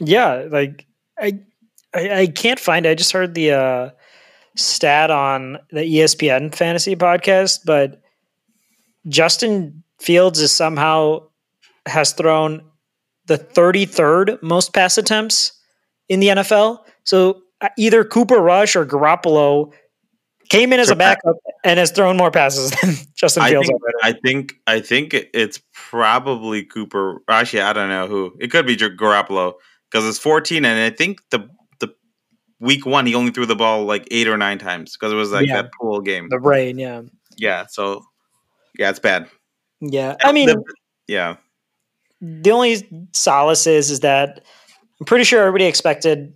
[0.00, 0.86] Yeah, like
[1.18, 1.40] I,
[1.94, 2.86] I, I can't find.
[2.86, 2.90] It.
[2.90, 3.90] I just heard the uh,
[4.56, 8.00] stat on the ESPN fantasy podcast, but
[9.08, 11.26] Justin Fields is somehow
[11.86, 12.62] has thrown
[13.26, 15.52] the 33rd most pass attempts
[16.08, 16.80] in the NFL.
[17.04, 19.72] So uh, either Cooper Rush or Garoppolo
[20.48, 23.80] came in as a backup and has thrown more passes than Justin I Fields think.
[24.02, 27.22] I think I think it's probably Cooper.
[27.28, 28.36] Actually, I don't know who.
[28.40, 29.54] It could be Gar- Garoppolo
[29.90, 31.48] because it's 14, and I think the
[32.60, 35.32] week one he only threw the ball like eight or nine times because it was
[35.32, 35.62] like Yeah.
[35.62, 36.28] that pool game.
[36.30, 37.02] the rain, yeah,
[37.36, 38.04] Yeah, so
[38.78, 39.28] yeah, it's bad.
[39.80, 40.16] yeah.
[40.22, 40.64] I mean, The-
[41.08, 41.36] yeah,
[42.20, 44.44] the only solace is is that
[45.00, 46.34] I'm pretty sure everybody expected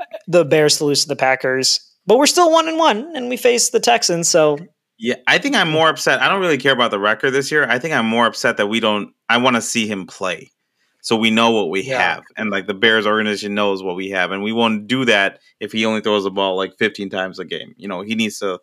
[0.00, 3.28] uh, the Bears to lose to the Packers, but we're still one and one, and
[3.28, 4.28] we face the Texans.
[4.28, 4.58] So
[4.98, 5.16] yeah.
[5.26, 6.20] I think I'm more upset.
[6.22, 7.66] I don't really care about the record this year.
[7.68, 9.12] I think I'm more upset that we don't.
[9.28, 10.50] I want to see him play,
[11.08, 12.02] so we know what we Yeah.
[12.16, 15.40] have, and like the Bears organization knows what we have, and we won't do that
[15.58, 17.74] if he only throws the ball like 15 times a game.
[17.78, 18.60] You know, he needs to.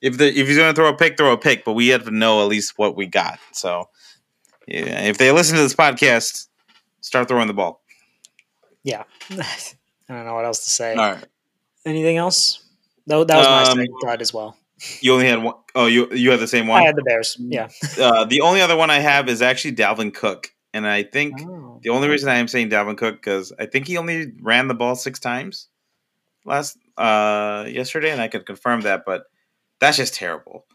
[0.00, 2.04] If the if he's going to throw a pick, throw a pick, but we have
[2.04, 3.40] to know at least what we got.
[3.52, 3.88] So,
[4.68, 6.46] yeah, if they listen to this podcast,
[7.00, 7.82] start throwing the ball.
[8.84, 9.44] yeah, I
[10.08, 10.94] don't know what else to say.
[10.94, 11.24] All right,
[11.84, 12.64] Anything else?
[13.08, 14.56] That, that was my Um, second thought as well.
[15.00, 16.80] you only had one oh you you had the same one.
[16.82, 17.36] I had the Bears.
[17.40, 17.68] Yeah.
[17.98, 21.80] Uh, the only other one I have is actually Dalvin Cook, and I think Oh.
[21.82, 24.74] the only reason I am saying Dalvin Cook because I think he only ran the
[24.74, 25.68] ball six times
[26.44, 29.24] last uh yesterday, and I could confirm that, but
[29.80, 30.66] that's just terrible.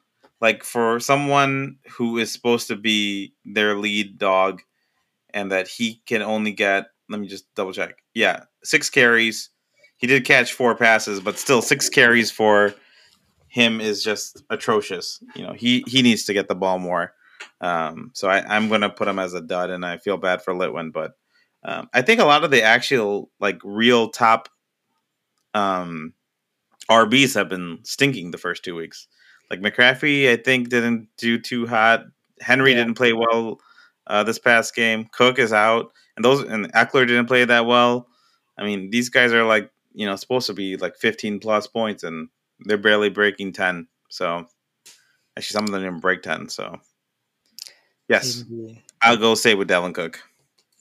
[0.41, 4.61] Like for someone who is supposed to be their lead dog,
[5.33, 7.97] and that he can only get let me just double check.
[8.13, 9.49] Yeah, six carries.
[9.97, 12.73] He did catch four passes, but still six carries for
[13.47, 15.23] him is just atrocious.
[15.35, 17.13] You know, he he needs to get the ball more.
[17.61, 20.41] Um, so I, I'm going to put him as a dud, and I feel bad
[20.41, 21.13] for Litwin, but
[21.63, 24.49] um, I think a lot of the actual like real top
[25.53, 26.13] um,
[26.89, 29.07] RBs have been stinking the first two weeks.
[29.49, 32.05] Like McCaffrey, I think didn't do too hot.
[32.41, 32.77] Henry Yeah.
[32.79, 33.59] didn't play well
[34.07, 35.05] uh, this past game.
[35.11, 38.07] Cook is out, and those and Ekeler didn't play that well.
[38.57, 42.03] I mean, these guys are like you know supposed to be like 15 plus points,
[42.03, 42.29] and
[42.61, 43.87] they're barely breaking 10.
[44.09, 44.45] So
[45.37, 46.49] actually, some of them didn't break 10.
[46.49, 46.79] So
[48.07, 48.43] Yes,
[49.01, 50.21] I'll go say with Dalvin Cook.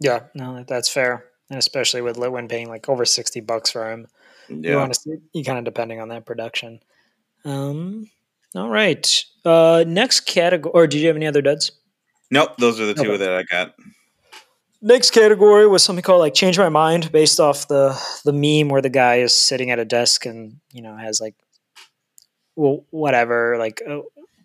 [0.01, 4.07] Yeah, no, that's fair, and especially with Litwin paying like over sixty bucks for him.
[4.49, 4.73] Yeah.
[4.73, 6.81] You want to see, you kind of depending on that production.
[7.45, 8.11] Um,
[8.55, 9.25] all right.
[9.45, 11.73] Uh, next category, or did you have any other duds?
[12.31, 13.17] Nope, those are the two okay.
[13.19, 13.75] that I got.
[14.83, 18.83] Next category was something called like change my mind based off the the meme where
[18.83, 21.35] the guy is sitting at a desk and you know has like
[22.55, 24.01] well whatever like uh,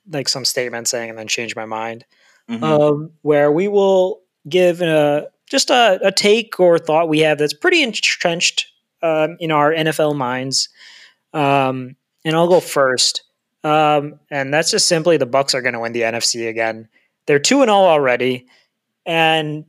[0.09, 2.05] like some statement saying and then change my mind.
[2.49, 2.63] Mm-hmm.
[2.63, 7.53] Um, where we will give a just a, a, take or thought we have that's
[7.53, 8.67] pretty entrenched
[9.03, 10.69] um, in our NFL minds.
[11.33, 13.23] Um, and I'll go first.
[13.63, 16.87] Um, and that's just simply the Bucks are going to win the NFC again.
[17.25, 18.47] They're two and zero oh already,
[19.05, 19.65] and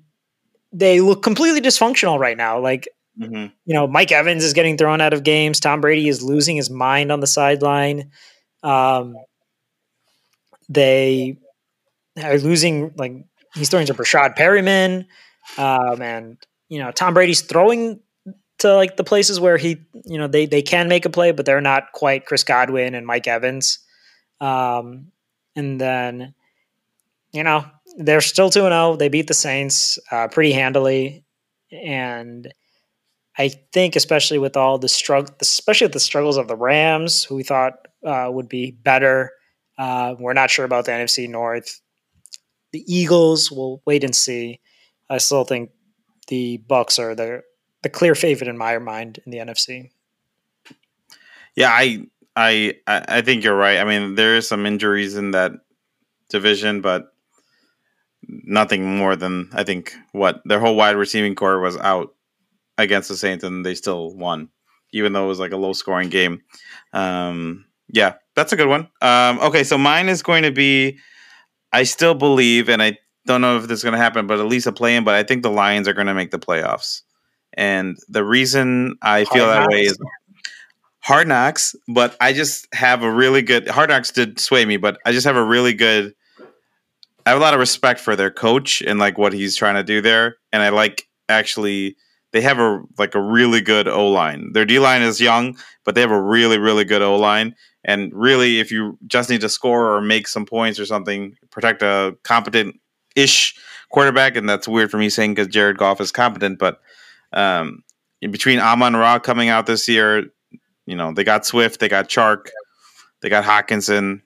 [0.72, 2.60] they look completely dysfunctional right now.
[2.60, 2.88] Like
[3.18, 3.52] mm-hmm.
[3.64, 5.60] you know, Mike Evans is getting thrown out of games.
[5.60, 8.10] Tom Brady is losing his mind on the sideline.
[8.62, 9.16] Um,
[10.68, 11.36] they
[12.22, 13.12] are losing like
[13.54, 15.06] he's throwing to Breshad Perriman,
[15.58, 18.00] um, and you know Tom Brady's throwing
[18.60, 21.44] to like the places where he, you know, they they can make a play, but
[21.44, 23.78] they're not quite Chris Godwin and Mike Evans.
[24.40, 25.12] Um,
[25.56, 26.34] and then,
[27.32, 27.64] you know,
[27.98, 28.92] they're still two and zero.
[28.92, 28.96] Oh.
[28.96, 31.24] They beat the Saints uh, pretty handily,
[31.72, 32.52] and
[33.36, 37.36] I think especially with all the struggle, especially with the struggles of the Rams, who
[37.36, 39.32] we thought uh, would be better.
[39.78, 41.80] Uh, we're not sure about the NFC North.
[42.72, 44.60] The Eagles, we'll wait and see.
[45.08, 45.70] I still think
[46.28, 47.42] the Bucks are the
[47.82, 49.90] the clear favorite in my mind in the NFC.
[51.56, 52.06] Yeah, I
[52.36, 53.78] I I think you're right.
[53.78, 55.52] I mean, there is some injuries in that
[56.28, 57.12] division, but
[58.28, 62.14] nothing more than I think what their whole wide receiving core was out
[62.78, 64.48] against the Saints, and they still won,
[64.92, 66.42] even though it was like a low scoring game.
[66.92, 68.88] Um, yeah, that's a good one.
[69.02, 70.98] Um, okay, so mine is going to be.
[71.72, 74.46] I still believe, and I don't know if this is going to happen, but at
[74.46, 75.04] least a play in.
[75.04, 77.02] But I think the Lions are going to make the playoffs.
[77.54, 79.72] And the reason I feel hard that knocks.
[79.72, 79.98] way is
[81.00, 84.98] hard knocks, but I just have a really good hard knocks did sway me, but
[85.04, 86.14] I just have a really good
[87.26, 89.82] I have a lot of respect for their coach and like what he's trying to
[89.82, 90.36] do there.
[90.52, 91.96] And I like actually
[92.32, 94.52] they have a like a really good O line.
[94.52, 97.54] Their D line is young, but they have a really, really good O line.
[97.84, 101.82] And really, if you just need to score or make some points or something, protect
[101.82, 102.78] a competent
[103.16, 103.56] ish
[103.90, 106.80] quarterback, and that's weird for me saying because Jared Goff is competent, but
[107.32, 107.82] um,
[108.20, 110.26] between Amon Ra coming out this year,
[110.86, 112.48] you know, they got Swift, they got Chark,
[113.22, 114.22] they got Hockenson.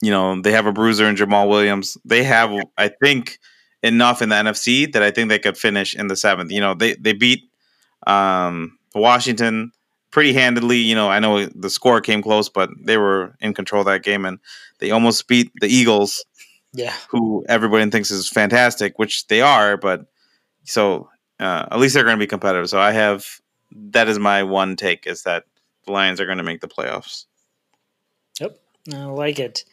[0.00, 1.98] You know, they have a bruiser in Jamaal Williams.
[2.04, 3.40] They have, I think,
[3.82, 6.52] enough in the NFC that I think they could finish in the seventh.
[6.52, 7.50] You know, they they beat
[8.06, 9.72] um, Washington
[10.10, 10.78] pretty handedly.
[10.78, 14.24] You know, I know the score came close, but they were in control that game,
[14.24, 14.38] and
[14.78, 16.24] they almost beat the Eagles.
[16.72, 19.76] Yeah, who everybody thinks is fantastic, which they are.
[19.76, 20.06] But
[20.64, 21.08] so
[21.40, 22.68] uh, at least they're going to be competitive.
[22.68, 23.26] So I have
[23.72, 25.44] that is my one take is that
[25.86, 27.26] the Lions are going to make the playoffs.
[28.40, 28.58] Yep,
[28.92, 29.64] I like it.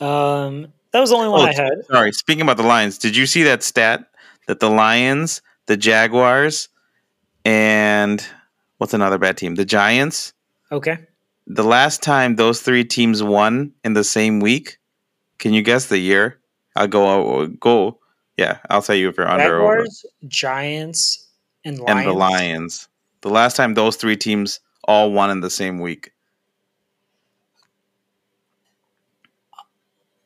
[0.00, 1.84] Um, that was the only one oh, I had.
[1.90, 4.08] Sorry, speaking about the Lions, did you see that stat
[4.46, 6.68] that the Lions, the Jaguars,
[7.44, 8.24] and
[8.78, 9.54] what's another bad team?
[9.54, 10.32] The Giants.
[10.70, 10.98] Okay.
[11.46, 14.78] The last time those three teams won in the same week,
[15.38, 16.40] can you guess the year?
[16.74, 17.06] I'll go.
[17.06, 17.98] I'll go.
[18.36, 20.28] Yeah, I'll tell you if you're under Jaguars, or over.
[20.28, 21.26] Giants,
[21.64, 22.00] and Lions.
[22.00, 22.88] And the Lions.
[23.22, 26.12] The last time those three teams all won in the same week.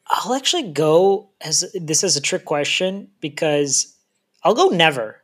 [0.08, 3.96] I'll actually go as this is a trick question because
[4.42, 5.22] I'll go never.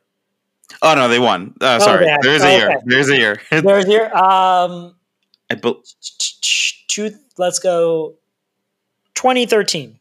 [0.82, 1.54] Oh no, they won.
[1.60, 2.76] Uh, sorry, oh, there's, a oh, okay.
[2.84, 3.40] there's a year.
[3.50, 4.14] There's a year.
[4.14, 4.94] Um,
[5.50, 5.82] I be-
[6.88, 8.14] two, let's go.
[9.14, 9.98] 2013.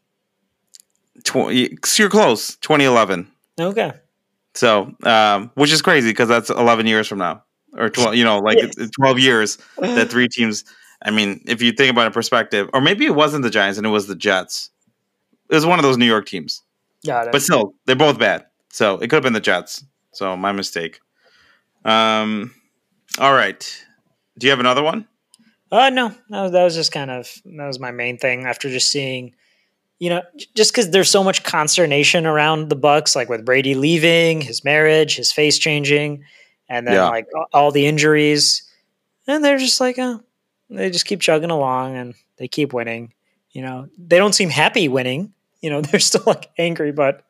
[1.24, 2.56] 20, you're close.
[2.56, 3.26] 2011.
[3.58, 3.92] Okay.
[4.54, 7.42] So, um, which is crazy because that's 11 years from now,
[7.74, 8.14] or 12.
[8.14, 8.90] You know, like yes.
[8.90, 10.64] 12 years that three teams.
[11.02, 13.86] I mean, if you think about a perspective, or maybe it wasn't the Giants and
[13.86, 14.70] it was the Jets.
[15.48, 16.62] It was one of those New York teams.
[17.04, 17.32] Got it.
[17.32, 18.46] But still, they're both bad.
[18.70, 19.84] So it could have been the Jets.
[20.16, 21.00] So my mistake.
[21.84, 22.54] Um,
[23.18, 23.84] all right.
[24.38, 25.06] Do you have another one?
[25.70, 28.88] Uh, no, no, that was just kind of that was my main thing after just
[28.88, 29.34] seeing
[29.98, 30.22] you know,
[30.54, 35.16] just because there's so much consternation around the Bucks, like with Brady leaving, his marriage,
[35.16, 36.24] his face changing,
[36.68, 37.08] and then yeah.
[37.08, 38.62] like all the injuries,
[39.26, 40.20] and they're just like, oh,
[40.68, 43.12] they just keep chugging along and they keep winning.
[43.52, 45.32] You know, they don't seem happy winning.
[45.62, 47.25] You know, they're still like angry, but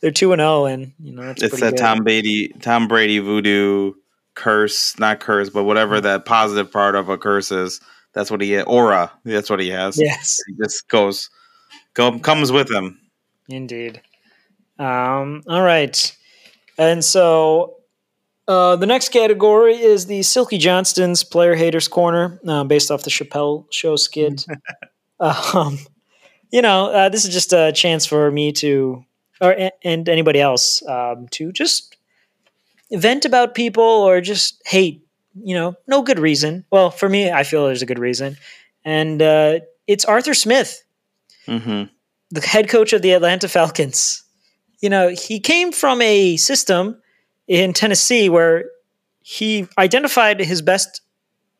[0.00, 3.92] they're two and zero, oh, and you know, it's that Tom Brady, Tom Brady voodoo
[4.34, 6.04] curse, not curse, but whatever mm-hmm.
[6.04, 7.80] that positive part of a curse is.
[8.12, 9.12] That's what he aura.
[9.24, 9.96] That's what he has.
[9.96, 11.30] Yes, he just goes
[11.94, 13.00] Go, comes with him.
[13.48, 14.00] Indeed.
[14.78, 16.16] Um, all right.
[16.78, 17.76] And so
[18.48, 23.10] uh, the next category is the Silky Johnston's Player Haters Corner, uh, based off the
[23.10, 24.46] Chappelle Show skit.
[25.20, 25.78] um,
[26.50, 29.04] you know, uh, this is just a chance for me to,
[29.40, 31.96] or and anybody else, um, to just
[32.92, 35.02] vent about people or just hate.
[35.42, 36.64] You know, no good reason.
[36.70, 38.36] Well, for me, I feel there's a good reason,
[38.84, 40.82] and uh, it's Arthur Smith,
[41.46, 41.84] Mm-hmm.
[42.30, 44.22] the head coach of the Atlanta Falcons.
[44.80, 47.00] You know, he came from a system
[47.48, 48.64] in Tennessee where
[49.22, 51.00] he identified his best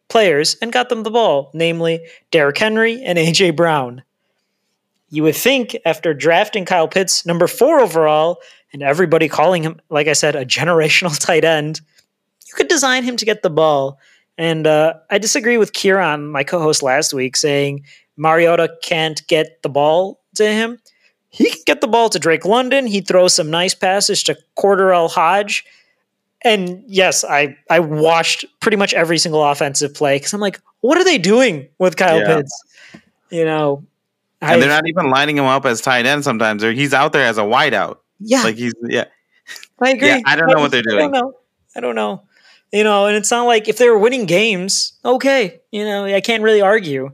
[0.08, 4.02] players and got them the ball, namely Derrick Henry and AJ Brown.
[5.10, 8.38] You would think after drafting Kyle Pitts number four overall
[8.72, 11.80] and everybody calling him, like I said, a generational tight end,
[12.46, 13.98] you could design him to get the ball.
[14.38, 17.84] And uh, I disagree with Kieran, my co host last week, saying
[18.16, 20.78] Mariota can't get the ball to him.
[21.28, 22.86] He can get the ball to Drake London.
[22.86, 25.64] He throws some nice passes to Corderell Hodge.
[26.42, 30.96] And yes, I, I watched pretty much every single offensive play because I'm like, what
[30.96, 32.36] are they doing with Kyle Yeah.
[32.36, 32.64] Pitts?
[33.30, 33.84] You know,
[34.42, 36.62] And they're not even lining him up as tight end sometimes.
[36.62, 37.98] They're, he's out there as a wideout.
[38.20, 39.04] yeah, Like he's yeah.
[39.80, 40.08] I agree.
[40.08, 41.10] Yeah, I don't know what they're I doing.
[41.10, 41.32] don't know.
[41.76, 42.22] I don't know.
[42.72, 46.20] You know, and it's not like if they were winning games, okay, you know, I
[46.20, 47.10] can't really argue,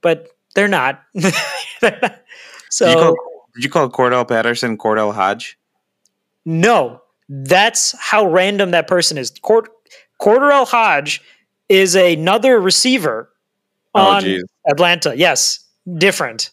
[0.00, 1.02] but they're not.
[1.80, 2.22] They're not.
[2.70, 3.16] So Did you call
[3.54, 5.58] did you call Cordarrelle Patterson Cordell Hodge?
[6.44, 9.30] no, that's how random that person is.
[9.42, 9.68] Cord-
[10.20, 11.22] Corderell Hodge
[11.68, 13.30] is another receiver
[13.94, 14.42] Oh, on geez.
[14.68, 15.14] Atlanta.
[15.16, 15.60] Yes,
[15.98, 16.50] different,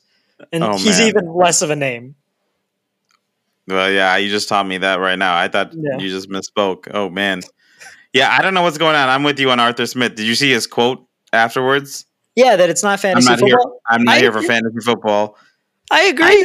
[0.52, 1.08] and Oh, he's man.
[1.08, 2.16] even less of a name.
[3.68, 5.38] Well, yeah, you just taught me that right now.
[5.38, 5.98] I thought Yeah.
[5.98, 6.88] you just misspoke.
[6.94, 7.42] Oh man.
[8.14, 9.08] Yeah, I don't know what's going on.
[9.08, 10.16] I'm with you on Arthur Smith.
[10.16, 12.06] Did you see his quote afterwards?
[12.36, 13.58] Yeah, that it's not fantasy I'm not here.
[13.58, 13.82] football.
[13.88, 15.38] I'm not I here for fantasy football.
[15.92, 16.44] I I agree.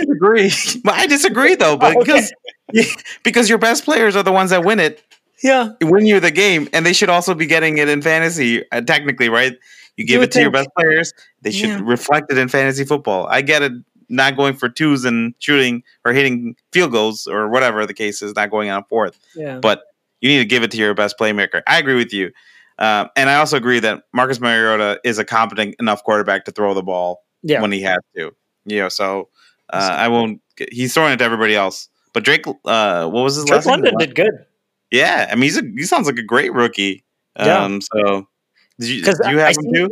[0.48, 0.80] disagree.
[0.84, 2.28] But I disagree though, but Oh, okay.
[2.72, 5.02] because because your best players are the ones that win it,
[5.42, 8.64] Yeah, win you the game, and they should also be getting it in fantasy.
[8.70, 9.56] Uh, technically, right?
[9.96, 11.12] You give would it to your best players.
[11.46, 11.80] They should Yeah.
[11.80, 13.28] reflect it in fantasy football.
[13.30, 13.70] I get it.
[14.08, 18.34] Not going for twos and shooting or hitting field goals or whatever the case is,
[18.34, 19.16] not going on fourth.
[19.36, 19.60] yeah.
[19.60, 19.82] But
[20.20, 21.62] you need to give it to your best playmaker.
[21.68, 22.32] I agree with you.
[22.80, 26.74] Um, and I also agree that Marcus Mariota is a competent enough quarterback to throw
[26.74, 27.60] the ball yeah.
[27.62, 28.34] when he has to.
[28.64, 29.28] You know, so
[29.70, 30.40] uh, I won't.
[30.72, 31.88] He's throwing it to everybody else.
[32.12, 33.72] But Drake, uh, what was his Drake last name?
[33.74, 34.32] London did good.
[34.90, 37.04] Yeah, I mean, he's a, he sounds like a great rookie.
[37.38, 37.62] Yeah.
[37.62, 38.26] Um, so
[38.80, 39.90] did you, do you have I him too?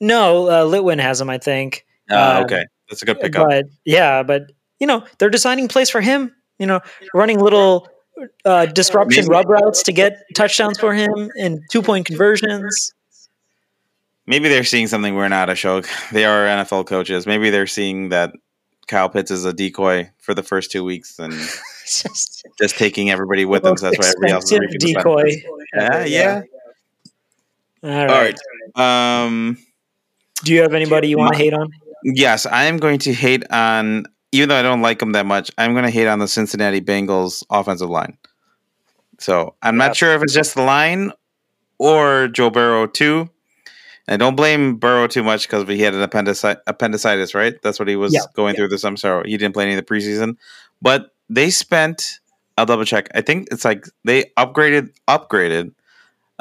[0.00, 1.86] No, uh, Litwin has him, I think.
[2.10, 3.48] Uh, uh, okay, that's a good pickup.
[3.48, 6.34] But yeah, but you know, they're designing plays for him.
[6.58, 6.80] You know,
[7.14, 7.88] running little
[8.44, 12.92] uh, disruption Maybe- rub routes to get touchdowns for him and two point conversions.
[14.28, 15.86] Maybe they're seeing something we're not, Ashok.
[16.10, 17.26] They are NFL coaches.
[17.26, 18.32] Maybe they're seeing that
[18.88, 23.44] Kyle Pitts is a decoy for the first two weeks and just just taking everybody
[23.44, 23.76] with them.
[23.76, 25.22] So that's why everybody else is decoy.
[25.22, 25.46] benefits.
[25.76, 26.42] Yeah, yeah.
[27.84, 28.34] All All right.
[28.76, 29.24] right.
[29.24, 29.58] Um,
[30.46, 31.70] Do you have anybody you want to hate on?
[32.04, 35.50] yes, I am going to hate on, even though I don't like them that much,
[35.58, 38.16] I'm going to hate on the Cincinnati Bengals offensive line.
[39.18, 39.88] So I'm Yeah.
[39.88, 41.10] not sure if it's just the line
[41.78, 43.28] or Joe Burrow too.
[44.06, 47.60] And don't blame Burrow too much because he had an appendici- appendicitis, right?
[47.62, 48.20] That's what he was Yeah.
[48.34, 48.84] going through this.
[48.84, 50.36] I'm sorry, he didn't play any of the preseason,
[50.80, 52.20] but they spent.
[52.56, 53.08] I'll double check.
[53.16, 55.72] I think it's like they upgraded upgraded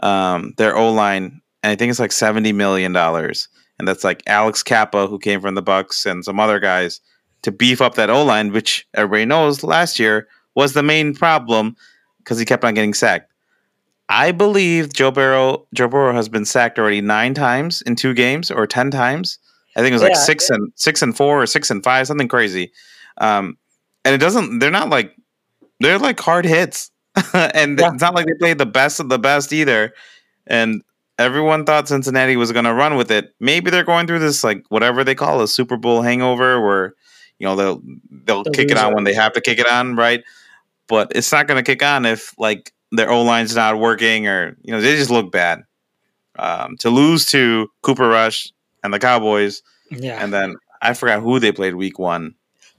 [0.04, 3.48] um, their O line, and I think it's like seventy million dollars,
[3.80, 7.02] and that's like Alex Cappa, who came from the Bucs, and some other guys
[7.42, 11.76] to beef up that O line, which everybody knows last year was the main problem
[12.20, 13.32] because he kept on getting sacked.
[14.10, 18.52] I believe Joe Burrow Joe Burrow has been sacked already nine times in two games
[18.52, 19.40] or ten times.
[19.76, 20.20] I think it was like Yeah.
[20.20, 22.72] six and six and four or six and five, something crazy.
[23.18, 23.58] Um,
[24.06, 24.60] and it doesn't.
[24.60, 25.16] They're not like
[25.80, 26.92] they're like hard hits,
[27.34, 27.92] and Yeah.
[27.94, 29.92] it's not like they played the best of the best either.
[30.48, 30.82] And
[31.18, 33.34] everyone thought Cincinnati was going to run with it.
[33.40, 36.94] Maybe they're going through this like whatever they call a Super Bowl hangover, where
[37.40, 37.82] you know they'll
[38.26, 40.24] they'll The kick it on when they have to kick it on, right?
[40.88, 44.56] But it's not going to kick on if like their O line's not working or
[44.62, 45.64] you know they just look bad.
[46.38, 48.52] Um, to lose to Cooper Rush
[48.84, 50.22] and the Cowboys, Yeah.
[50.22, 52.36] and then I forgot who they played week one.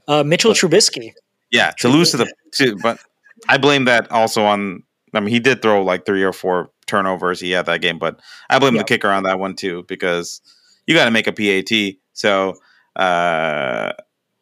[0.07, 1.13] Uh, Mitchell Trubisky.
[1.51, 2.99] Yeah, to lose to the to, but
[3.49, 4.83] I blame that also on.
[5.15, 7.41] I mean, he did throw like three or four turnovers.
[7.41, 8.83] He had that game, but I blame Yeah.
[8.83, 10.41] the kicker on that one too because
[10.87, 11.97] you got to make a PAT.
[12.13, 12.55] So
[12.97, 13.93] uh,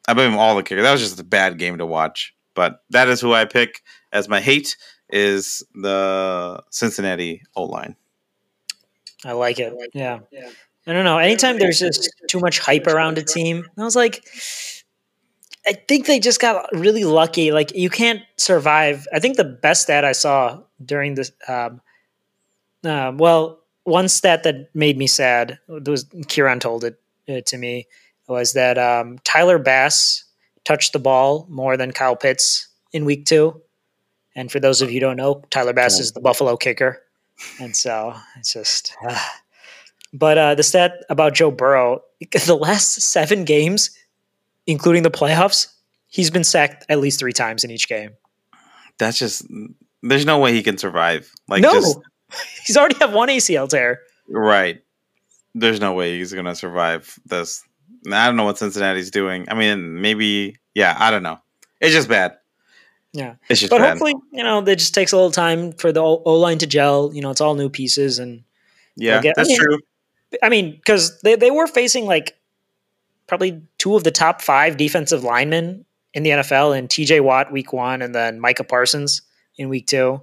[0.07, 0.83] I blame all the kicker.
[0.83, 2.35] That was just a bad game to watch.
[2.55, 3.83] But that is who I pick
[4.13, 4.77] as my hate
[5.11, 7.97] is the Cincinnati O line.
[9.25, 9.73] I like it.
[9.95, 10.21] Yeah.
[10.87, 11.19] I don't know.
[11.19, 14.23] Anytime there's just too much hype around a team, I was like,
[15.67, 17.51] I think they just got really lucky.
[17.51, 19.07] Like you can't survive.
[19.13, 21.81] I think the best stat I saw during this, um,
[22.85, 27.87] uh, well, one stat that made me sad was Kieran told it uh, to me
[28.29, 30.25] was that um, Tyler Bass
[30.65, 33.61] touched the ball more than Kyle Pitts in week two.
[34.35, 37.03] And for those of you who don't know, Tyler Bass is the Buffalo kicker.
[37.61, 38.97] And so it's just.
[39.07, 39.19] Uh.
[40.13, 42.03] But uh, the stat about Joe Burrow,
[42.47, 43.91] the last seven games,
[44.67, 45.73] including the playoffs,
[46.07, 48.13] he's been sacked at least three times in each game.
[48.99, 49.47] That's just.
[50.03, 51.33] There's no way he can survive.
[51.49, 51.99] Like no, just,
[52.67, 54.01] he's already have one ACL tear.
[54.29, 54.83] Right.
[55.55, 57.63] There's no way he's gonna survive this.
[58.11, 59.47] I don't know what Cincinnati's doing.
[59.49, 60.57] I mean, maybe.
[60.75, 61.39] Yeah, I don't know.
[61.81, 62.37] It's just bad.
[63.13, 63.91] Yeah, it's just but bad.
[63.91, 67.13] hopefully, you know, it just takes a little time for the O line to gel.
[67.15, 68.43] You know, it's all new pieces, and
[68.97, 69.79] yeah, get, that's I mean, true.
[70.43, 72.37] I mean, because they they were facing like
[73.29, 77.21] probably two of the top five defensive linemen in the NFL, in T.J.
[77.21, 79.23] Watt week one, and then Micah Parsons
[79.57, 80.21] in week two.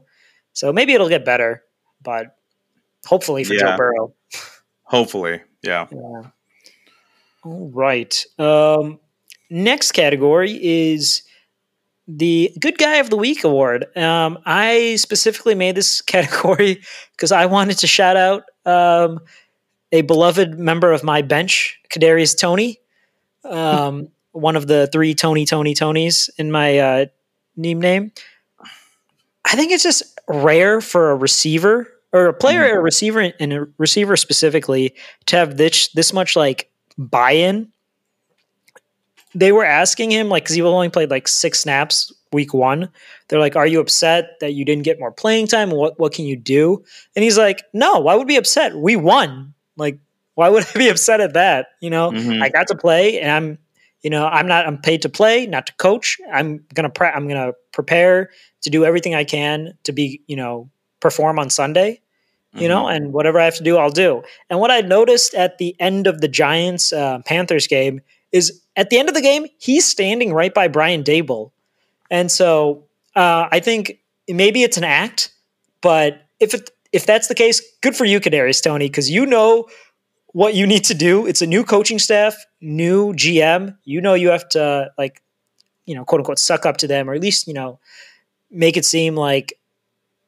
[0.54, 1.64] So maybe it'll get better,
[2.04, 2.38] but
[3.06, 3.60] hopefully for Yeah.
[3.60, 4.14] Joe Burrow.
[4.84, 5.88] Hopefully, yeah.
[5.92, 6.22] Yeah.
[7.44, 8.24] All right.
[8.38, 9.00] Um,
[9.50, 11.24] next category is
[12.08, 13.86] the Good Guy of the Week award.
[13.98, 16.82] Um, I specifically made this category
[17.16, 19.20] because I wanted to shout out um,
[19.92, 22.80] a beloved member of my bench, Kadarius Toney,
[23.44, 27.06] um, one of the three Tony, Tony, Tonys in my uh,
[27.56, 28.12] name name.
[29.52, 33.54] I think it's just rare for a receiver or a player, or a receiver, and
[33.54, 34.94] a receiver specifically
[35.28, 37.72] to have this this much like buy-in.
[39.34, 42.90] They were asking him like because he only played like six snaps week one.
[43.28, 45.72] They're like, "Are you upset that you didn't get more playing time?
[45.72, 46.84] What what can you do?"
[47.16, 48.76] And he's like, "No, why would be upset?
[48.76, 49.54] We won.
[49.78, 49.98] Like,
[50.36, 51.68] why would I be upset at that?
[51.80, 52.42] You know, Mhm.
[52.42, 53.58] I got to play, and I'm,
[54.04, 54.66] you know, I'm not.
[54.68, 56.18] I'm paid to play, not to coach.
[56.32, 58.30] I'm gonna pre- I'm gonna prepare
[58.62, 62.00] to do everything I can to be, you know, perform on Sunday."
[62.54, 62.96] you know, Mhm.
[62.98, 64.24] and whatever I have to do, I'll do.
[64.50, 68.02] And what I noticed at the end of the Giants uh, Panthers game
[68.34, 71.52] is at the end of the game, he's standing right by Brian Daboll.
[72.10, 72.84] And so
[73.16, 75.32] uh, I think maybe it's an act,
[75.80, 79.70] but if it, if that's the case, good for you, Kadarius Toney, because you know
[80.34, 81.26] what you need to do.
[81.26, 83.78] It's a new coaching staff, new GM.
[83.84, 85.22] You know you have to like,
[85.86, 87.80] you know, quote unquote, suck up to them, or at least you know,
[88.50, 89.54] make it seem like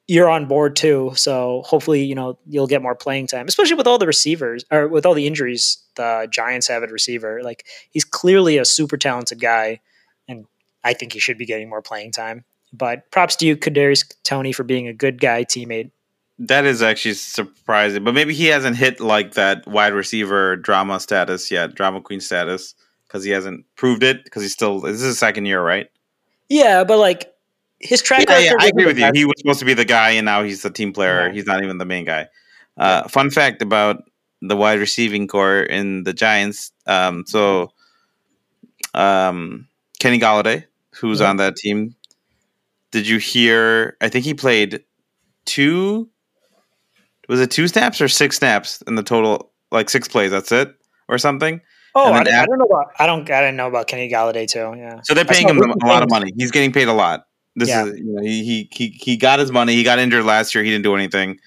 [0.08, 1.12] you're on board too.
[1.16, 4.88] So hopefully, you know, you'll get more playing time, especially with all the receivers or
[4.88, 7.42] with all the injuries the Giants have at receiver.
[7.42, 9.80] Like he's clearly a super talented guy,
[10.28, 10.46] and
[10.84, 12.44] I think he should be getting more playing time.
[12.74, 15.92] But props to you, Kadarius Toney, for being a good guy teammate.
[16.48, 21.50] That is actually surprising, but maybe he hasn't hit like that wide receiver drama status
[21.52, 22.76] yet, drama queen status,
[23.08, 24.24] because he hasn't proved it.
[24.24, 25.90] Because he's still this is his second year, right?
[26.50, 27.34] Yeah, but like
[27.80, 28.46] his track Yeah, record.
[28.46, 29.10] yeah, I agree with you.
[29.14, 31.28] He was supposed to be the guy, and now he's the team player.
[31.28, 31.34] Yeah.
[31.34, 32.28] He's not even the main guy.
[32.78, 34.04] Uh, Fun fact about
[34.42, 36.72] the wide receiving core in the Giants.
[36.88, 37.72] Um, so,
[38.94, 39.68] um,
[40.00, 40.66] Kenny Golladay,
[40.96, 41.30] who's Yeah.
[41.30, 41.96] on that team,
[42.92, 43.96] did you hear?
[44.02, 44.84] I think he played
[45.46, 46.10] two.
[47.30, 49.52] Was it two snaps or six snaps in the total?
[49.72, 50.32] Like six plays.
[50.32, 50.74] That's it,
[51.08, 51.60] or something.
[51.96, 52.88] Oh, I, I don't know about.
[53.00, 53.30] I don't.
[53.30, 54.74] I didn't know about Kenny Golladay too.
[54.78, 55.00] Yeah.
[55.04, 56.32] So they're paying him a lot of money.
[56.38, 57.26] He's getting paid a lot.
[57.56, 57.86] This Yeah.
[57.86, 59.74] is you know, he, he he he got his money.
[59.76, 60.64] He got injured last year.
[60.64, 61.40] He didn't do anything.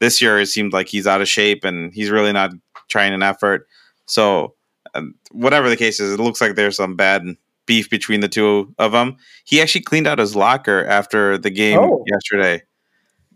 [0.00, 2.50] This year it seemed like he's out of shape and he's really not
[2.88, 3.66] trying an effort.
[4.06, 4.54] So
[4.94, 7.24] um, whatever the case is, it looks like there's some bad
[7.66, 9.16] beef between the two of them.
[9.44, 12.04] He actually cleaned out his locker after the game Oh.
[12.08, 12.62] yesterday.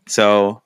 [0.09, 0.63] So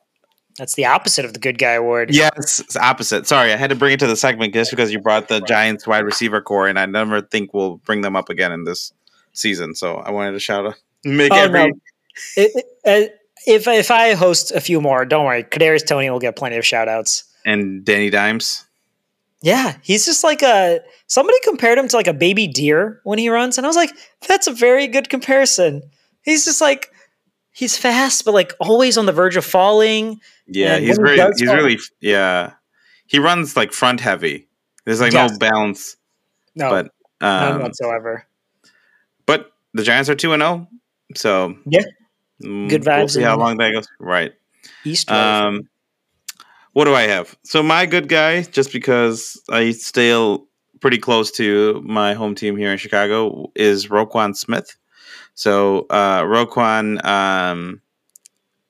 [0.59, 2.15] That's the opposite of the good guy award.
[2.15, 3.27] yes, it's opposite.
[3.27, 5.87] Sorry, I had to bring it to the segment just because you brought the Giants
[5.87, 8.93] wide receiver core, and I never think we'll bring them up again in this
[9.33, 9.75] season.
[9.75, 10.75] So I wanted to shout out,
[11.05, 11.73] make Oh, every no.
[12.37, 15.45] It, it, if if I host a few more, don't worry.
[15.45, 17.25] Kadarius Toney will get plenty of shout outs.
[17.47, 18.67] and Danny Dimes.
[19.43, 23.31] Yeah, he's just like a somebody compared him to like a baby deer when he
[23.31, 23.93] runs, and I was like,
[24.29, 25.83] that's a very good comparison.
[26.23, 26.93] He's just like
[27.61, 30.19] he's fast, but like always on the verge of falling.
[30.47, 32.55] Yeah, And he's he very he's fall- really yeah.
[33.07, 34.49] He runs like front heavy.
[34.87, 35.33] There's like Yes.
[35.33, 35.97] no bounce,
[36.55, 36.89] No, but
[37.21, 38.27] none um, whatsoever.
[39.27, 40.67] but the Giants are two and zero.
[41.15, 41.83] So Yeah.
[42.43, 43.87] mm, Good We'll vibes see how long that goes.
[43.99, 44.33] Right.
[44.85, 45.11] East.
[45.11, 45.69] Um,
[46.73, 47.37] what do I have?
[47.45, 50.13] So my good guy, just because I stay
[50.81, 54.77] pretty close to my home team here in Chicago, is Roquan Smith.
[55.41, 57.81] So uh, Roquan um,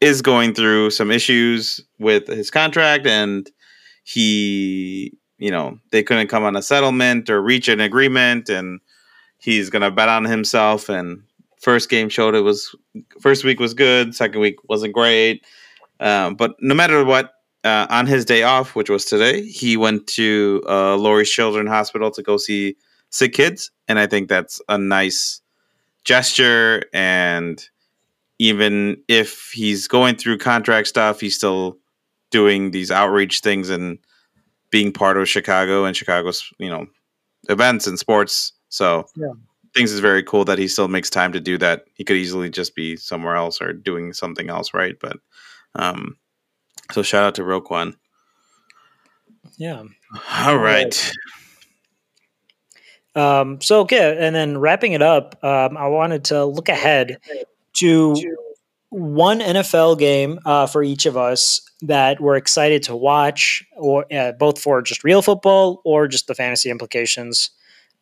[0.01, 3.51] is going through some issues with his contract, and
[4.05, 8.79] he, you know, they couldn't come on a settlement or reach an agreement, and
[9.39, 10.89] he's gonna bet on himself.
[10.89, 11.25] And
[11.59, 12.73] first game showed it was
[13.21, 15.45] first week was good, second week wasn't great.
[15.99, 17.33] Um, but no matter what,
[17.65, 22.13] uh, on his day off, which was today, he went to uh, Lurie's Children's Hospital
[22.13, 22.77] to go see
[23.11, 25.41] sick kids, and I think that's a nice
[26.05, 26.85] gesture.
[26.93, 27.65] And
[28.39, 31.79] even if he's going through contract stuff, he's still
[32.31, 33.99] doing these outreach things and
[34.71, 36.87] being part of Chicago and Chicago's you know
[37.49, 38.53] events and sports.
[38.69, 39.33] So yeah.
[39.75, 41.85] things is very cool that he still makes time to do that.
[41.95, 44.97] He could easily just be somewhere else or doing something else, right?
[45.01, 45.17] But
[45.75, 46.17] um,
[46.93, 47.95] so shout out to Roquan.
[49.57, 49.85] Yeah.
[50.39, 51.13] All right.
[53.15, 57.19] Um, so okay, and then wrapping it up, um, I wanted to look ahead
[57.75, 58.15] to
[58.91, 64.33] one NFL game uh, for each of us that we're excited to watch, or uh,
[64.33, 67.51] both for just real football or just the fantasy implications.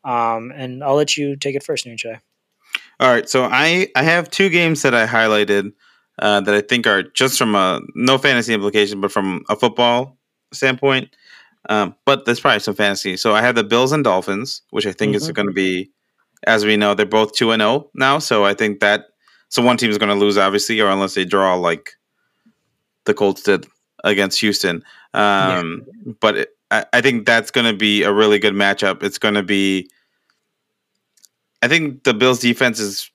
[0.04, 2.20] Um, and I'll let you take it first, Nuche.
[3.00, 5.72] All right, so I I have two games that I highlighted
[6.18, 10.18] uh, that I think are just from a no fantasy implication, but from a football
[10.52, 11.14] standpoint.
[11.68, 13.16] Um, but there's probably some fantasy.
[13.16, 15.22] So I have the Bills and Dolphins, which I think mm-hmm.
[15.22, 15.90] is going to be,
[16.46, 18.18] as we know, they're both two and zero oh now.
[18.18, 19.06] So I think that
[19.48, 21.92] so one team is going to lose, obviously, or unless they draw like
[23.04, 23.66] the Colts did
[24.04, 24.84] against Houston.
[25.14, 26.12] Um, yeah.
[26.20, 29.02] But it, I, I think that's going to be a really good matchup.
[29.02, 29.90] It's going to be.
[31.62, 33.10] I think the Bills' defense is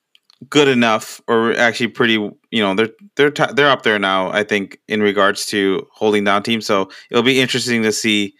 [0.50, 2.14] good enough, or actually pretty.
[2.14, 4.32] You know, they're they're t- they're up there now.
[4.32, 6.66] I think in regards to holding down teams.
[6.66, 8.36] So it'll be interesting to see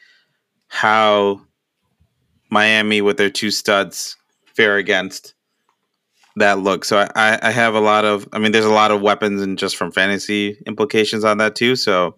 [0.68, 1.42] how
[2.50, 5.34] Miami with their two studs fare against
[6.36, 6.86] that look.
[6.86, 8.28] So I, I have a lot of.
[8.34, 11.76] I mean, there's a lot of weapons and just from fantasy implications on that too.
[11.76, 12.18] So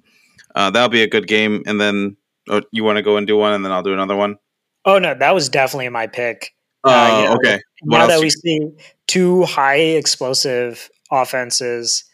[0.55, 1.63] uh, that'll be a good game.
[1.65, 2.17] And then
[2.49, 4.37] oh, you want to go and do one, and then I'll do another one.
[4.85, 6.54] Oh no, that was definitely my pick.
[6.85, 7.61] Uh, you know, okay.
[7.81, 8.71] What now that we see
[9.07, 12.05] two high explosive offenses.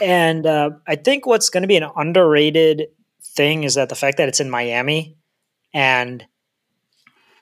[0.00, 2.88] And uh, I think what's going to be an underrated
[3.22, 5.16] thing is that the fact that it's in Miami
[5.72, 6.24] and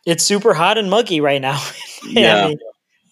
[0.05, 1.63] it's super hot and muggy right now.
[2.07, 2.53] yeah.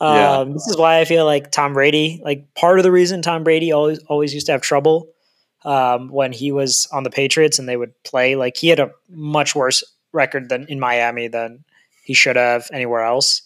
[0.01, 0.45] Um, yeah.
[0.53, 3.73] This is why I feel like Tom Brady, like part of the reason Tom Brady
[3.73, 5.09] always always used to have trouble
[5.65, 8.37] um, when he was on the Patriots and they would play.
[8.37, 11.65] Like he had a much worse record than in Miami than
[12.05, 13.43] he should have anywhere else.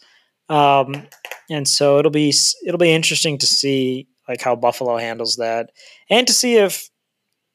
[0.49, 1.07] Um,
[1.51, 2.33] and so it'll be
[2.67, 5.71] it'll be interesting to see like how Buffalo handles that,
[6.11, 6.89] and to see if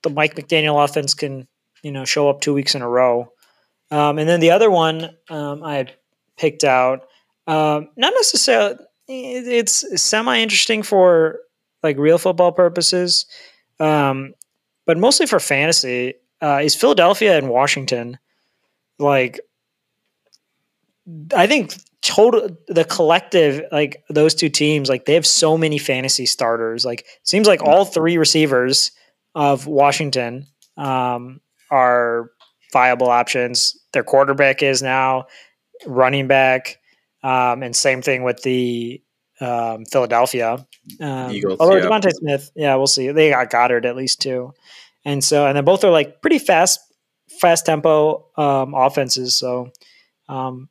[0.02, 1.48] the Mike McDaniel offense can
[1.84, 3.30] you know show up two weeks in a row.
[3.92, 5.88] Um, and then the other one um, I
[6.38, 7.08] picked out,
[7.48, 8.78] um, not necessarily.
[9.08, 11.40] It's semi interesting for
[11.84, 13.26] like real football purposes,
[13.80, 14.34] um,
[14.86, 16.16] but mostly for fantasy.
[16.42, 18.18] Uh, is Philadelphia and Washington
[19.00, 19.40] like?
[21.36, 21.74] I think
[22.04, 26.86] total the collective like those two teams like they have so many fantasy starters.
[26.86, 28.92] Like seems like all three receivers
[29.34, 30.46] of washington
[30.78, 31.40] um,
[31.72, 32.30] are
[32.72, 33.80] viable options.
[33.94, 35.28] Their quarterback is now
[35.86, 36.80] running back
[37.24, 39.02] um, and same thing with the
[39.40, 40.68] um, philadelphia.
[41.00, 41.86] Um, Eagles, although yeah.
[41.86, 43.10] DeVonta Smith yeah we'll see.
[43.12, 44.54] They got Goedert at least too.
[45.06, 46.82] And so and then both are like pretty fast
[47.40, 49.38] fast tempo um, offenses.
[49.38, 49.72] So
[50.28, 50.68] um,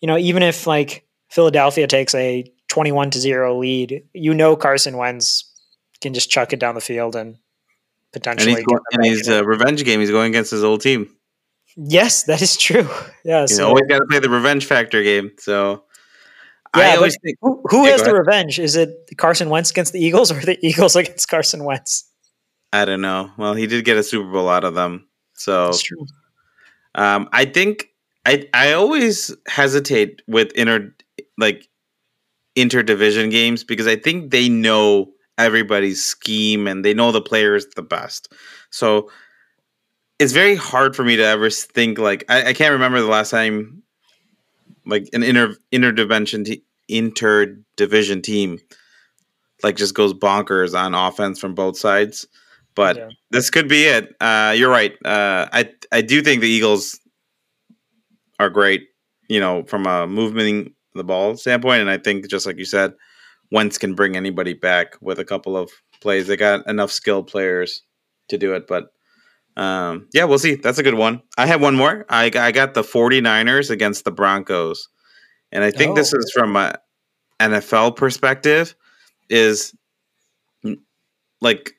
[0.00, 4.96] you know, even if like Philadelphia takes a 21 to 0 lead, you know Carson
[4.96, 5.44] Wentz
[6.00, 7.36] can just chuck it down the field and
[8.12, 8.52] potentially.
[8.52, 10.00] And he's, going, and he's a revenge game.
[10.00, 11.08] He's going against his old team.
[11.76, 12.88] Yes, that is true.
[13.22, 15.32] Yeah, you always got to play the revenge factor game.
[15.38, 15.84] So
[16.74, 18.58] yeah, I always think who, who has the revenge?
[18.58, 22.08] Is it Carson Wentz against the Eagles or the Eagles against Carson Wentz?
[22.72, 23.30] I don't know.
[23.36, 26.06] Well, he did get a Super Bowl out of them, so That's true.
[26.94, 27.89] Um, I think
[28.26, 30.94] I I always hesitate with inter
[31.38, 31.68] like
[32.56, 37.82] interdivision games because I think they know everybody's scheme and they know the players the
[37.82, 38.32] best.
[38.70, 39.10] So
[40.18, 43.30] it's very hard for me to ever think like I, I can't remember the last
[43.30, 43.82] time
[44.86, 48.58] like an inter interdivision te- interdivision team
[49.62, 52.26] like just goes bonkers on offense from both sides.
[52.74, 53.08] But yeah.
[53.30, 54.14] this could be it.
[54.20, 54.92] Uh, you're right.
[55.04, 57.00] Uh, I I do think the Eagles
[58.40, 58.88] are great,
[59.28, 61.82] you know, from a moving the ball standpoint.
[61.82, 62.94] And I think just like you said,
[63.52, 65.70] Wentz can bring anybody back with a couple of
[66.00, 66.26] plays.
[66.26, 67.82] They got enough skilled players
[68.28, 68.66] to do it.
[68.66, 68.86] But
[69.56, 70.54] um, yeah, we'll see.
[70.54, 71.22] That's a good one.
[71.36, 72.06] I have one more.
[72.08, 74.88] I, I got the 49ers against the Broncos.
[75.52, 75.94] And I think oh.
[75.94, 76.78] this is from a
[77.40, 78.74] NFL perspective
[79.28, 79.74] is
[81.40, 81.72] like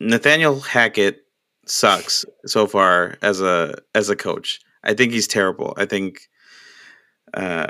[0.00, 1.20] Nathaniel Hackett
[1.66, 4.60] sucks so far as a as a coach.
[4.88, 5.74] I think he's terrible.
[5.76, 6.22] I think
[7.34, 7.68] uh,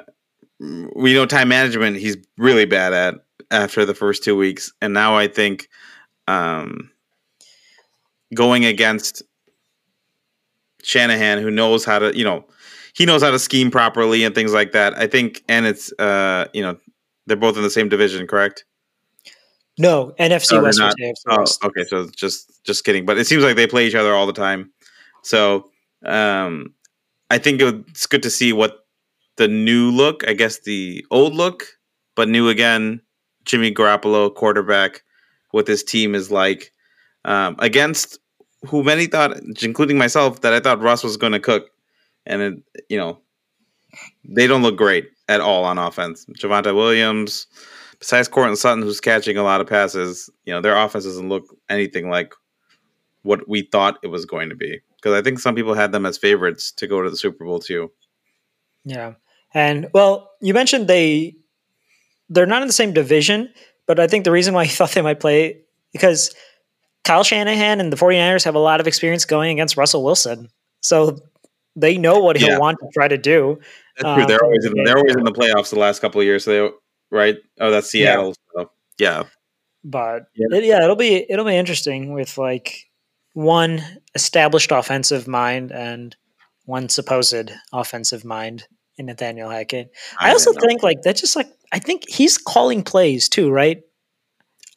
[0.60, 3.16] we know time management he's really bad at
[3.50, 5.68] after the first two weeks, and now I think
[6.28, 6.90] um,
[8.34, 9.22] going against
[10.82, 12.44] Shanahan, who knows how to, you know,
[12.94, 14.96] he knows how to scheme properly and things like that.
[14.98, 16.76] I think, and it's, uh, you know,
[17.26, 18.64] they're both in the same division, correct?
[19.78, 20.78] No, NFC Oh, West.
[20.78, 20.94] not.
[21.28, 21.64] Oh, West.
[21.64, 21.84] okay.
[21.84, 24.72] So just just kidding, but it seems like they play each other all the time.
[25.22, 25.70] So
[26.04, 26.74] um,
[27.30, 28.86] I think it's good to see what
[29.36, 31.64] the new look, I guess the old look,
[32.16, 33.00] but new again,
[33.44, 35.02] Jimmy Garoppolo, quarterback,
[35.50, 36.72] what this team is like
[37.24, 38.18] um, against
[38.66, 41.70] who many thought, including myself, that I thought Russ was going to cook,
[42.26, 42.54] and it,
[42.88, 43.20] you know
[44.28, 46.26] they don't look great at all on offense.
[46.38, 47.46] Javonte Williams,
[47.98, 51.44] besides Courtland Sutton, who's catching a lot of passes, you know, their offense doesn't look
[51.68, 52.34] anything like
[53.22, 54.80] what we thought it was going to be.
[55.01, 57.59] Because I think some people had them as favorites to go to the Super Bowl
[57.61, 57.90] too.
[58.84, 59.14] Yeah.
[59.55, 61.34] And well, you mentioned they
[62.28, 63.53] they're not in the same division,
[63.86, 65.61] but I think the reason why you thought they might play
[65.92, 66.34] because
[67.05, 70.51] Kyle Shanahan and the 49ers have a lot of experience going against Russell Wilson.
[70.82, 71.18] So
[71.76, 72.59] they know what he'll Yeah.
[72.59, 73.59] want to try to do.
[73.96, 74.22] That's true.
[74.24, 76.44] Um, They're always in, they're always in the playoffs the last couple of years.
[76.44, 77.36] So they right?
[77.61, 78.14] Oh, that's Yeah.
[78.14, 78.34] Seattle.
[78.55, 79.22] So, yeah.
[79.84, 80.59] But Yeah.
[80.59, 82.88] it- yeah, it'll be it'll be interesting with like
[83.39, 83.80] one
[84.16, 86.16] established offensive mind and
[86.64, 88.66] one supposed offensive mind
[88.97, 89.93] in Nathaniel Hackett.
[90.18, 90.61] I, also know.
[90.66, 93.80] think like that's just like I think he's calling plays too, right?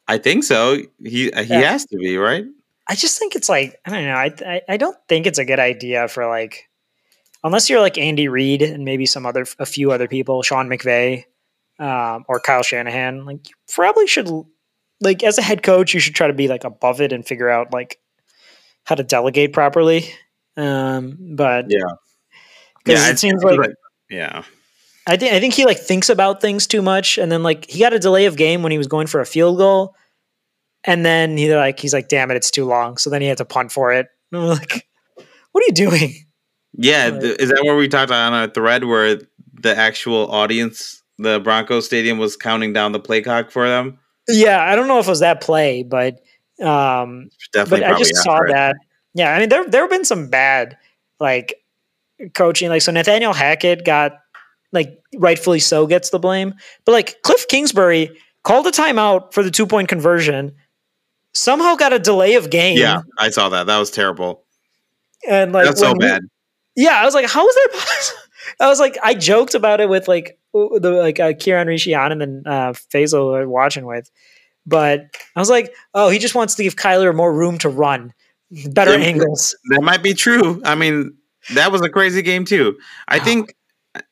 [0.08, 0.76] I think so.
[1.04, 1.72] He he Yeah.
[1.72, 2.46] has to be right.
[2.88, 4.14] I just think it's like I don't know.
[4.14, 6.70] I, I I don't think it's a good idea for like
[7.44, 11.24] unless you're like Andy Reid and maybe some other a few other people, Sean McVay
[11.80, 13.26] um, or Kyle Shanahan.
[13.26, 14.30] Like you probably should
[15.00, 17.50] like as a head coach, you should try to be like above it and figure
[17.50, 17.98] out like
[18.86, 20.10] how to delegate properly.
[20.58, 21.80] Um, but Yeah.
[22.84, 23.60] because Yeah, it seems like
[24.10, 24.44] yeah.
[25.08, 27.80] I think I think he like thinks about things too much, and then like he
[27.80, 29.96] got a delay of game when he was going for a field goal,
[30.84, 33.38] and then he like he's like, "Damn it, it's too long." So then he had
[33.38, 34.08] to punt for it.
[34.32, 34.88] And I'm like,
[35.52, 36.14] "What are you doing?"
[36.74, 37.22] Yeah, Right.
[37.22, 39.20] th- is that where we talked on a thread where
[39.54, 43.98] the actual audience, the Broncos stadium, was counting down the play clock for them?
[44.30, 46.20] Yeah, I don't know if it was that play, but
[46.62, 48.76] um, Definitely, but I just saw that.
[49.14, 50.78] Yeah, I mean there there have been some bad
[51.20, 51.56] like
[52.34, 52.70] coaching.
[52.70, 54.14] Like so, Nathaniel Hackett got
[54.72, 56.54] like rightfully so gets the blame,
[56.86, 60.54] but like Cliff Kingsbury called a timeout for the two point conversion.
[61.34, 62.78] Somehow got a delay of game.
[62.78, 63.68] Yeah, I saw that.
[63.68, 64.44] That was terrible.
[65.28, 66.22] and like That's so we- bad.
[66.76, 68.22] yeah, I was like, how is that possible?
[68.60, 72.20] I was like, I joked about it with like the like uh, Kieran Rishian and
[72.22, 74.10] then uh, Faisal were watching with,
[74.66, 75.06] but
[75.36, 78.14] I was like, oh, he just wants to give Kyler more room to run,
[78.72, 79.06] better Yeah.
[79.06, 79.56] angles.
[79.70, 80.62] That might be true.
[80.66, 81.16] I mean,
[81.54, 82.78] that was a crazy game too.
[83.08, 83.24] I Oh.
[83.24, 83.56] think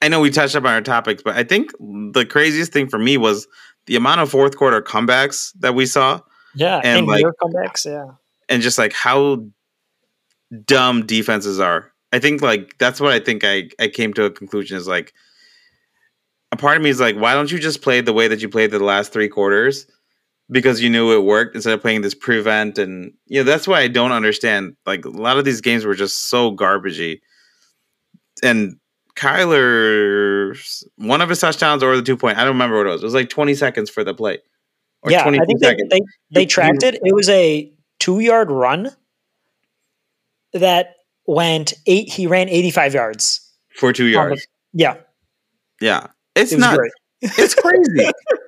[0.02, 3.00] I know we touched up on our topics, but I think the craziest thing for
[3.00, 3.48] me was
[3.86, 6.20] the amount of fourth quarter comebacks that we saw,
[6.54, 7.86] Yeah, And, like comebacks.
[7.86, 8.12] Yeah,
[8.50, 9.46] and just like how
[10.66, 11.92] dumb defenses are.
[12.12, 15.14] I think like that's what I think I I came to a conclusion is like
[16.52, 18.50] a part of me is like why don't you just play the way that you
[18.50, 19.86] played the last three quarters
[20.52, 23.82] because you knew it worked instead of playing this prevent and you know that's why
[23.82, 27.20] I don't understand like a lot of these games were just so garbagey
[28.42, 28.78] and
[29.16, 33.02] Kyler's one of his touchdowns or the two point I don't remember what it was
[33.04, 34.40] it was like 20 seconds for the play
[35.02, 35.24] or yeah.
[35.24, 36.96] 22 I think they, seconds they they tracked it.
[37.04, 38.90] It was a two yard run
[40.54, 40.96] that
[41.26, 42.10] went eight.
[42.10, 43.42] He ran eighty five yards.
[43.76, 44.96] for two on the- yards Yeah,
[45.80, 46.80] yeah it's it not.
[47.22, 48.12] It's crazy.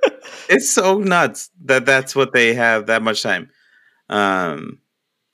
[0.50, 3.50] it's so nuts that that's what they have that much time.
[4.10, 4.80] Um,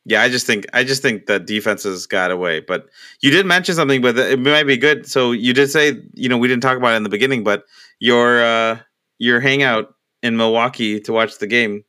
[0.05, 2.61] yeah, I just think I just think that defenses got away.
[2.61, 2.87] But
[3.21, 5.05] you did mention something, but it might be good.
[5.05, 7.65] So you did say, you know, we didn't talk about it in the beginning, but
[7.99, 8.79] your uh,
[9.17, 9.93] your hangout
[10.23, 11.83] in Milwaukee to watch the game.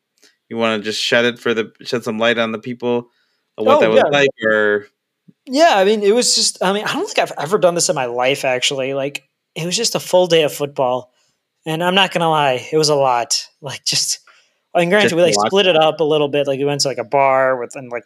[0.48, 3.10] You want to just shed it for the shed some light on the people
[3.56, 4.10] of what Oh, that was yeah.
[4.10, 4.86] like, or
[5.46, 6.62] Yeah, I mean, it was just.
[6.62, 8.44] I mean, I don't think I've ever done this in my life.
[8.44, 11.12] Actually, like it was just a full day of football,
[11.68, 13.46] and I'm not gonna lie, it was a lot.
[13.60, 14.20] Like just,
[14.74, 16.46] I mean, granted, Just we like split it up a little bit.
[16.46, 18.04] Like we went to like a bar with and like,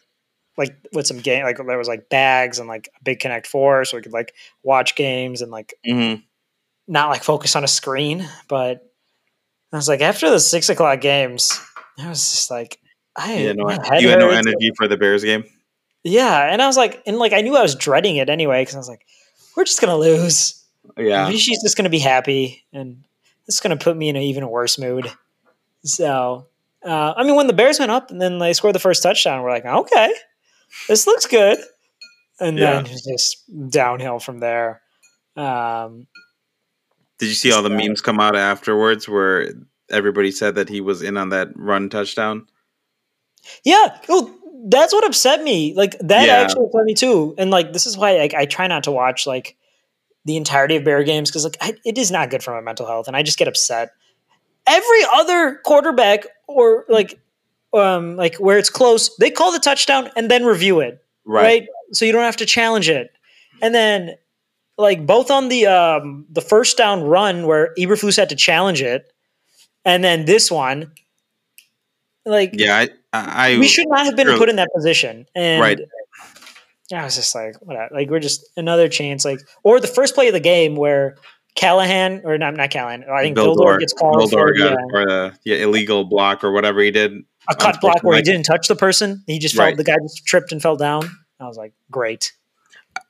[0.57, 1.43] like with some game.
[1.43, 4.33] Like there was like bags and like a big Connect Four, so we could like
[4.63, 6.23] watch games and like Mhm.
[6.87, 8.27] not like focus on a screen.
[8.47, 8.85] But
[9.71, 11.59] I was like, after the six o'clock games,
[11.99, 12.79] I was just like,
[13.15, 15.43] I you, had no, you had no energy for the Bears game.
[16.03, 18.75] Yeah, and I was like, and like I knew I was dreading it anyway because
[18.75, 19.05] I was like,
[19.55, 20.59] we're just gonna lose.
[20.97, 23.05] Yeah, She's just gonna be happy, and
[23.47, 25.11] it's gonna put me in an even worse mood.
[25.83, 26.47] So,
[26.83, 29.43] uh, I mean, when the Bears went up and then they scored the first touchdown,
[29.43, 30.13] we're like, okay,
[30.87, 31.59] this looks good,
[32.39, 32.91] and then Yeah.
[32.91, 34.81] it's just downhill from there.
[35.35, 36.07] Um,
[37.17, 39.51] Did you see all the memes come out afterwards where
[39.89, 42.47] everybody said that he was in on that run touchdown?
[43.63, 43.97] Yeah.
[44.09, 44.33] Oh,
[44.69, 45.73] that's what upset me.
[45.73, 46.35] Like that yeah.
[46.35, 47.35] actually upset me too.
[47.37, 49.57] And like this is why like, I try not to watch like
[50.25, 52.85] the entirety of Bear games because like I, it is not good for my mental
[52.85, 53.91] health, and I just get upset.
[54.65, 57.19] Every other quarterback or like
[57.73, 61.03] um like where it's close, they call the touchdown and then review it.
[61.25, 61.43] Right.
[61.43, 61.67] right?
[61.91, 63.11] So you don't have to challenge it.
[63.61, 64.15] And then
[64.77, 69.11] like both on the um the first down run where Eberflus had to challenge it,
[69.85, 70.91] and then this one,
[72.25, 75.27] like yeah, I, I we should not have been really, put in that position.
[75.35, 75.79] And right.
[77.01, 77.91] I was just like, what?
[77.91, 81.17] Like we're just another chance, like or the first play of the game where
[81.55, 83.05] Callahan or not, not Callahan.
[83.09, 84.75] I think Vildor, gets called for yeah.
[84.93, 87.13] or the yeah, illegal block or whatever he did.
[87.49, 89.23] A cut block where he didn't touch the person.
[89.27, 89.57] He just.
[89.57, 89.75] Right.
[89.75, 91.03] The guy just tripped and fell down.
[91.39, 92.31] I was like, great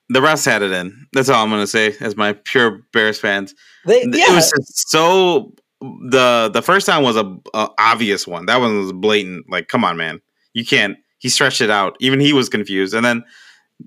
[0.09, 1.07] the rest had it in.
[1.13, 3.55] That's all I'm gonna say as my pure Bears fans.
[3.85, 4.31] They, yeah.
[4.31, 4.53] It was
[4.89, 8.45] so the the first time was a, a, obvious one.
[8.45, 9.49] That one was blatant.
[9.49, 10.21] Like, come on, man,
[10.53, 10.97] you can't.
[11.19, 11.95] He stretched it out.
[11.99, 12.93] Even he was confused.
[12.93, 13.23] And then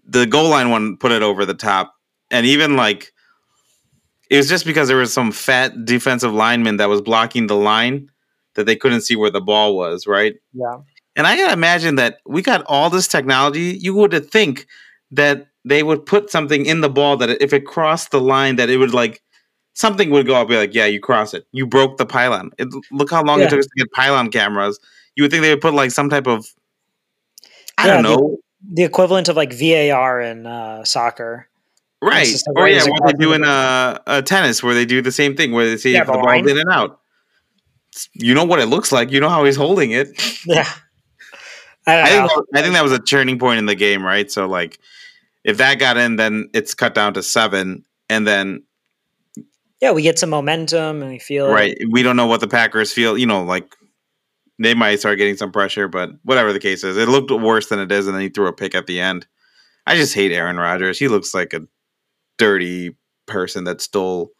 [0.05, 1.95] the goal line one put it over the top.
[2.31, 3.13] And even like
[4.31, 8.11] it was just because there was some fat defensive lineman that was blocking the line
[8.55, 10.07] that they couldn't see where the ball was.
[10.07, 10.35] Right.
[10.53, 10.79] Yeah.
[11.15, 13.79] And I gotta imagine that we got all this technology.
[13.81, 14.67] You would think
[15.13, 18.69] that they would put something in the ball that if it crossed the line, that
[18.69, 19.23] it would like
[19.75, 20.49] something would go up.
[20.49, 21.47] Be like, yeah, you cross it.
[21.53, 22.51] You broke the pylon.
[22.59, 23.47] It, look how long yeah.
[23.47, 24.79] it took us to get pylon cameras.
[25.15, 26.47] You would think they would put like some type of
[27.79, 31.49] I yeah, don't know the, equivalent of like VAR in uh, soccer.
[32.03, 32.29] Right.
[32.55, 35.53] Or yeah, what they do in uh, uh, tennis, where they do the same thing,
[35.53, 37.01] where they see yeah, the, the ball's in and out.
[38.13, 39.11] You know what it looks like.
[39.11, 40.09] You know how he's holding it.
[40.47, 40.69] Yeah.
[41.89, 44.29] I, I think I think that was a turning point in the game, right?
[44.31, 44.79] So like
[45.45, 48.65] if that got in, then it's cut down to seven, and then
[49.81, 51.77] yeah, we get some momentum and we feel right.
[51.89, 53.17] We don't know what the Packers feel.
[53.17, 53.73] You know, like
[54.59, 57.79] they might start getting some pressure, but whatever the case is, it looked worse than
[57.79, 59.27] it is, and then he threw a pick at the end.
[59.87, 60.99] I just hate Aaron Rodgers.
[60.99, 61.63] He looks like a
[62.39, 62.97] dirty
[63.27, 64.33] person that stole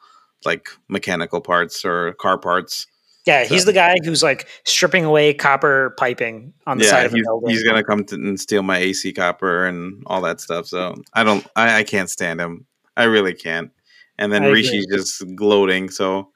[0.45, 2.87] like mechanical parts or car parts
[3.27, 3.67] yeah, he's so.
[3.67, 7.51] the guy who's like stripping away copper piping on the yeah, side of the building.
[7.51, 10.67] He's gonna come and steal my AC copper and all that stuff.
[10.67, 12.67] So I don't, I, I can't stand him.
[12.97, 13.73] I really can't.
[14.17, 15.91] And then Rishi's just gloating.
[15.91, 16.31] So,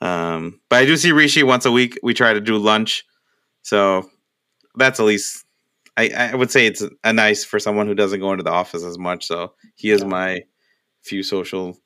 [0.00, 1.98] um, but I do see Rishi once a week.
[2.02, 3.06] We try to do lunch,
[3.64, 4.08] so
[4.76, 5.44] that's at least.
[5.96, 8.82] I, I would say it's a nice for someone who doesn't go into the office
[8.82, 9.26] as much.
[9.26, 10.08] So he is yeah.
[10.08, 10.42] my
[11.02, 11.78] few social.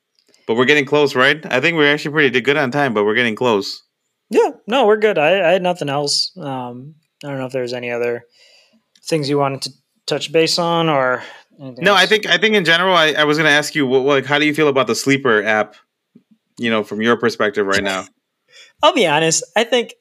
[0.47, 1.45] But we're getting close, right?
[1.51, 3.83] I think we're actually pretty good on time, but we're getting close.
[4.31, 5.19] Yeah, no, we're good.
[5.19, 6.31] I, I had nothing else.
[6.37, 8.25] Um, I don't know if there's any other
[9.03, 9.71] things you wanted to
[10.07, 11.23] touch base on or
[11.59, 11.91] no.
[11.91, 12.01] Else.
[12.01, 14.25] I think I think in general, I, I was going to ask you, what, like,
[14.25, 15.75] how do you feel about the sleeper app?
[16.57, 18.05] You know, from your perspective right now.
[18.83, 19.43] I'll be honest.
[19.55, 19.93] I think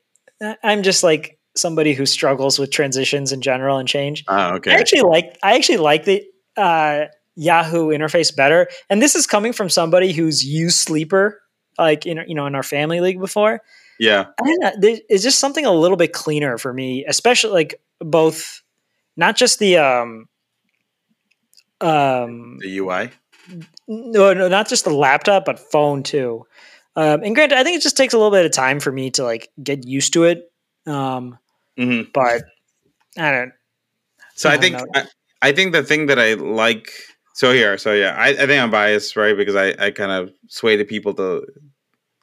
[0.63, 4.25] I'm just like somebody who struggles with transitions in general and change.
[4.29, 4.73] Oh, okay.
[4.73, 6.25] I actually like I actually like the
[6.57, 7.07] uh,
[7.37, 11.41] Yahoo interface better, and this is coming from somebody who's used Sleeper
[11.79, 13.63] like in you know in our family league before.
[13.99, 14.27] Yeah.
[14.41, 18.63] It's just something a little bit cleaner for me, especially like both,
[19.17, 20.29] not just the, um,
[21.81, 23.11] um, the UI.
[23.89, 26.47] No, no, not just the laptop, but phone too.
[26.95, 29.11] Um, and granted, I think it just takes a little bit of time for me
[29.13, 30.53] to like get used to it.
[30.87, 31.39] Um,
[31.79, 32.11] mm-hmm.
[32.13, 32.43] but
[33.17, 33.53] I don't.
[34.35, 35.05] So I, I think I,
[35.43, 36.91] I, think the thing that I like.
[37.35, 39.37] So here, so yeah, I, I think I'm biased, right?
[39.37, 41.47] Because I, I kind of sway the people to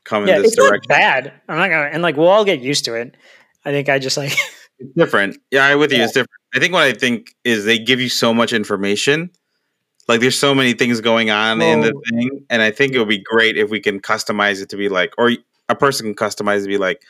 [0.03, 0.87] come yeah, in this it's direction.
[0.89, 1.33] Not bad.
[1.47, 3.15] I'm not gonna and like we'll all get used to it.
[3.65, 4.33] I think I just like
[4.79, 5.37] it's different.
[5.51, 5.99] Yeah, I with you.
[5.99, 6.05] Yeah.
[6.05, 6.31] It's different.
[6.53, 9.29] I think what I think is they give you so much information.
[10.07, 13.09] Like there's so many things going on in the thing, and I think it would
[13.09, 15.31] be great if we can customize it to be like, or
[15.67, 17.01] a person can customize it to be like,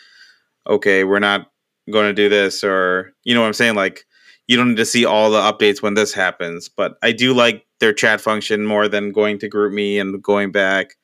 [0.65, 1.51] okay, we're not
[1.91, 4.05] going to do this, or you know what I'm saying, like
[4.47, 6.69] you don't need to see all the updates when this happens.
[6.69, 10.95] But I do like their chat function more than going to GroupMe and going back.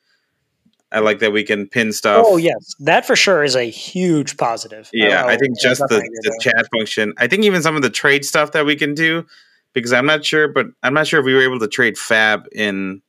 [0.92, 2.24] I like that we can pin stuff.
[2.28, 4.90] Oh yes, that for sure is a huge positive.
[4.92, 7.14] Yeah, I, I think just the, the chat function.
[7.16, 9.24] I think even some of the trade stuff that we can do,
[9.72, 12.46] because I'm not sure, but I'm not sure if we were able to trade FAAB
[12.52, 13.00] in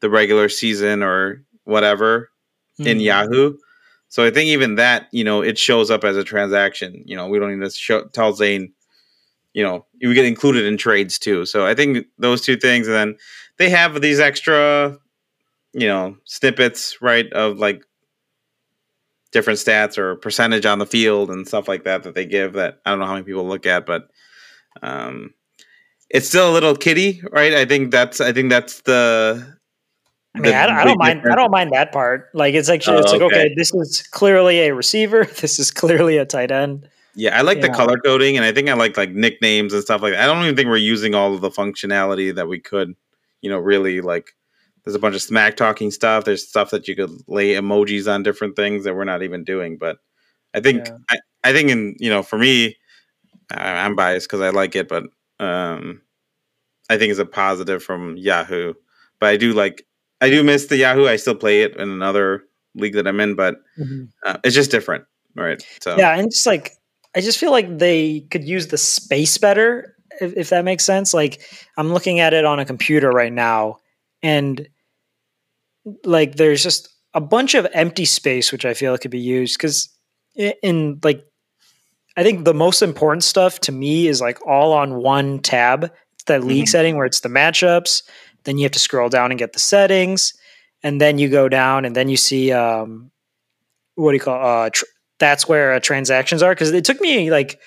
[0.00, 2.30] the regular season or whatever
[2.78, 2.88] mm-hmm.
[2.88, 3.02] in hmm.
[3.02, 3.56] Yahoo.
[4.08, 7.02] So I think even that, you know, it shows up as a transaction.
[7.04, 8.72] You know, we don't need to show, tell Zane,
[9.52, 11.44] you know, we get included in trades too.
[11.44, 13.16] So I think those two things, and then
[13.58, 14.98] they have these extra
[15.74, 17.82] you know snippets right of like
[19.30, 22.80] different stats or percentage on the field and stuff like that that they give that
[22.86, 24.08] I don't know how many people look at, but
[24.82, 25.34] um,
[26.08, 27.52] it's still a little kitty, right?
[27.54, 29.57] I think that's I think that's the
[30.38, 31.22] I mean, I, I don't mind.
[31.30, 32.28] I don't mind that part.
[32.34, 33.44] Like, it's actually, it's Oh, like, okay.
[33.46, 33.54] okay.
[33.56, 35.24] this is clearly a receiver.
[35.40, 36.88] This is clearly a tight end.
[37.14, 37.74] Yeah, I like the Yeah.
[37.74, 40.22] color coding, and I think I like like nicknames and stuff like that.
[40.22, 42.94] I don't even think we're using all of the functionality that we could.
[43.42, 44.34] You know, really like.
[44.84, 46.24] There's a bunch of smack talking stuff.
[46.24, 49.76] There's stuff that you could lay emojis on different things that we're not even doing.
[49.76, 49.98] But
[50.54, 50.96] I think Yeah.
[51.10, 52.76] I, I think in you know for me,
[53.50, 55.04] I, I'm biased because I like it, but
[55.40, 56.00] um,
[56.88, 58.74] I think it's a positive from Yahoo.
[59.20, 59.84] But I do like
[60.20, 61.06] I do miss the Yahoo.
[61.06, 62.44] I still play it in another
[62.74, 63.56] league that I'm in, but
[64.24, 65.04] uh, it's just different,
[65.34, 65.64] right?
[65.80, 66.72] So Yeah, and just like
[67.16, 71.14] I just feel like they could use the space better, if, if that makes sense.
[71.14, 71.40] Like
[71.76, 73.78] I'm looking at it on a computer right now,
[74.22, 74.68] and
[76.04, 79.88] like there's just a bunch of empty space which I feel could be used because
[80.36, 81.24] in like
[82.16, 85.84] I think the most important stuff to me is like all on one tab.
[86.14, 86.68] It's that league Mhm.
[86.68, 88.02] setting where it's the matchups.
[88.44, 90.34] Then you have to scroll down and get the settings,
[90.82, 93.10] and then you go down and then you see um,
[93.94, 94.84] what do you call uh, tr-
[95.18, 97.60] that's where uh, transactions are because it took me like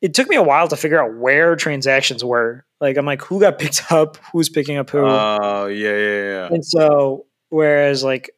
[0.00, 2.64] it took me a while to figure out where transactions were.
[2.80, 4.18] Like I'm like, who got picked up?
[4.32, 5.00] Who's picking up who?
[5.00, 6.46] Oh yeah, yeah, yeah.
[6.46, 8.30] and so whereas like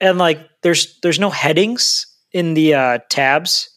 [0.00, 3.70] and like there's there's no headings in the uh, tabs,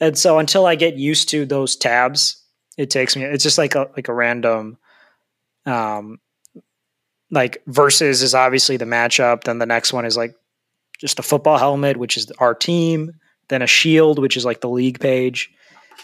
[0.00, 2.42] and so until I get used to those tabs,
[2.78, 3.24] it takes me.
[3.24, 4.78] It's just like a like a random.
[5.66, 6.18] Um,
[7.30, 9.44] like versus is obviously the matchup.
[9.44, 10.34] Then the next one is like
[10.98, 13.12] just a football helmet, which is our team.
[13.48, 15.50] Then a shield, which is like the league page.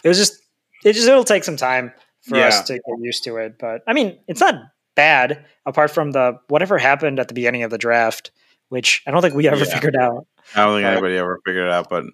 [0.04, 0.40] It was just
[0.84, 1.92] it just it'll take some time
[2.22, 2.46] for Yeah.
[2.48, 3.58] us to get used to it.
[3.58, 4.54] But I mean, it's not
[4.94, 8.30] bad apart from the whatever happened at the beginning of the draft,
[8.70, 9.78] which I don't think we ever Yeah.
[9.78, 10.26] figued out.
[10.54, 12.04] I don't think Uh, anybody ever figured it out, but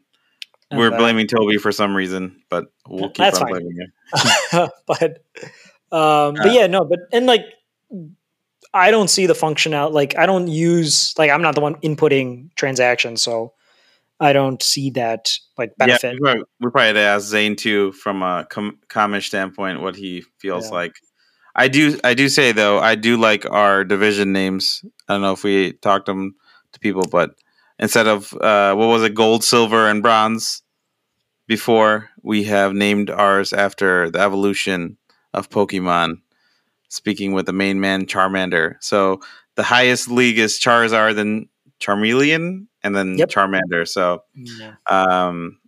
[0.72, 2.42] we're uh, blaming Toby for some reason.
[2.48, 4.68] But we'll keep on blaming him.
[4.86, 5.24] but
[5.94, 7.44] um but yeah no but and like
[8.74, 11.76] i don't see the function out like i don't use like i'm not the one
[11.76, 13.52] inputting transactions so
[14.18, 17.56] i don't see that like benefit Yeah, we probably, we probably had to ask Zane
[17.56, 20.74] too, from a com- comic standpoint, what he feels Yeah.
[20.78, 20.94] like.
[21.54, 24.84] I do, I do say though, I do like our division names.
[25.08, 26.34] I don't know if we talked them
[26.72, 27.30] to people, but
[27.78, 30.62] instead of uh, what was it, gold, silver, and bronze,
[31.46, 34.96] before we have named ours after the evolution
[35.34, 36.18] of Pokemon.
[36.88, 39.20] Speaking with the main man Charmander, so
[39.56, 41.48] the highest league is Charizard, then
[41.80, 43.30] Charmeleon, and then Yep.
[43.30, 43.86] Charmander.
[43.88, 44.74] So yeah.
[44.88, 45.58] um,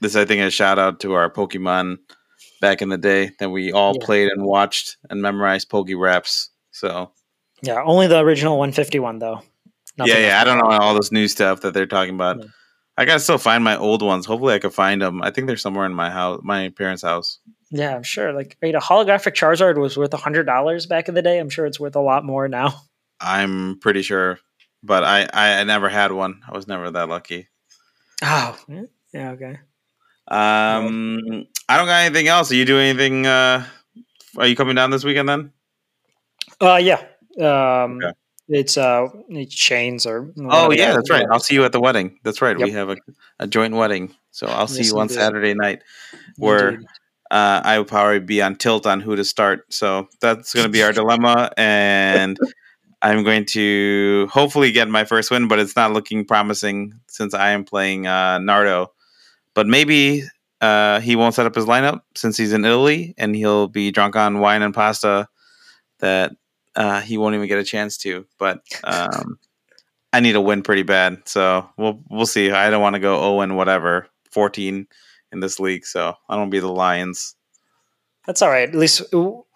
[0.00, 1.98] this, I think, is a shout out to our Pokemon
[2.60, 4.04] back in the day that we all Yeah.
[4.04, 6.50] played and watched and memorized Poke Raps.
[6.70, 7.12] So
[7.62, 9.42] yeah only the original 151 though
[9.96, 10.42] Nothing yeah, yeah, else.
[10.42, 12.38] I don't know all this new stuff that they're talking about.
[12.38, 12.44] Yeah.
[12.96, 14.26] I gotta still find my old ones.
[14.26, 15.22] Hopefully, I can find them.
[15.22, 17.40] I think they're somewhere in my house, my parents' house.
[17.70, 21.14] Yeah i'm sure like right, a holographic charizard was worth a hundred dollars back in
[21.14, 22.74] the day i'm sure it's worth a lot more now
[23.20, 24.38] I'm pretty sure,
[24.82, 26.40] but I, I, never had one.
[26.48, 27.48] I was never that lucky.
[28.22, 28.56] oh
[29.12, 29.58] yeah okay
[30.28, 32.52] Um, I don't got anything else.
[32.52, 33.26] Are you doing anything?
[33.26, 33.64] Uh,
[34.36, 35.52] are you coming down this weekend then?
[36.60, 37.02] uh yeah
[37.40, 38.12] um Okay.
[38.48, 41.26] it's uh it's chains or Oh yeah, that's right.
[41.30, 42.18] I'll see you at the wedding.
[42.24, 42.58] That's right.
[42.58, 42.96] We have a,
[43.38, 45.14] a joint wedding, so I'll see Yes, you on indeed.
[45.14, 45.82] Saturday night.
[46.36, 46.88] Where Indeed.
[47.30, 49.72] Uh, I will probably be on tilt on who to start.
[49.72, 52.38] So that's going to be our dilemma, and
[53.02, 57.50] I'm going to hopefully get my first win, but it's not looking promising since I
[57.50, 58.92] am playing uh, Nardo.
[59.54, 60.22] But maybe
[60.60, 64.16] uh, he won't set up his lineup since he's in Italy, and he'll be drunk
[64.16, 65.28] on wine and pasta
[65.98, 66.32] that
[66.76, 68.26] uh, he won't even get a chance to.
[68.38, 69.38] But um,
[70.12, 72.50] I need a win pretty bad, so we'll we'll see.
[72.50, 74.86] I don't want to go 0 and whatever, 14
[75.32, 77.34] in this league, so I don't be the Lions.
[78.26, 78.68] That's all right.
[78.68, 79.02] At least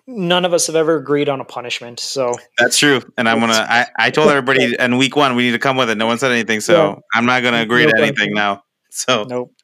[0.07, 2.01] none of us have ever agreed on a punishment.
[2.01, 3.53] So That's true, and I'm gonna.
[3.55, 5.97] I, I told everybody in week one we need to come with it.
[5.97, 6.95] No one said anything, so Yeah.
[7.14, 8.64] I'm not gonna agree to anything now.
[8.91, 9.55] So nope.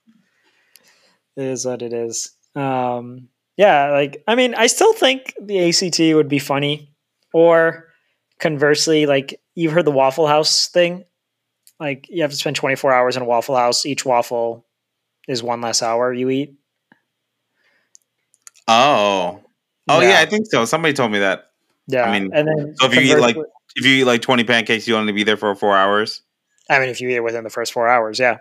[1.37, 2.35] It is what it is.
[2.55, 3.29] Um,
[3.59, 6.95] yeah, like I mean, I still think the ACT would be funny.
[7.35, 7.89] Or
[8.39, 11.05] conversely, like you've heard the Waffle House thing.
[11.79, 13.85] Like you have to spend 24 hours in a Waffle House.
[13.85, 14.65] Each waffle
[15.29, 16.55] is one less hour you eat.
[18.67, 19.41] oh
[19.89, 20.21] oh yeah.
[20.21, 20.65] I think so.
[20.65, 21.51] Somebody told me that.
[21.87, 22.05] yeah.
[22.05, 23.37] I mean, and then so if you eat, like-
[23.77, 26.23] If you eat like 20 pancakes, you only be there for four hours.
[26.71, 28.39] I mean, if you eat it within the first four hours, yeah.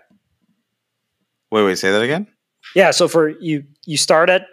[1.50, 2.26] Wait, wait, say that again.
[2.74, 4.46] Yeah, so for you, you start at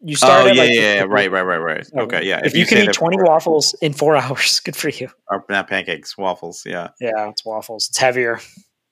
[0.00, 1.86] you start Oh at yeah, like, yeah, yeah, if- right, right, right, right.
[1.96, 2.40] Okay, yeah.
[2.44, 5.08] If, you, can eat twenty for twenty four- waffles in four hours, good for you.
[5.28, 6.88] or not pancakes, waffles, yeah.
[7.00, 7.88] Yeah, it's waffles.
[7.88, 8.40] It's heavier.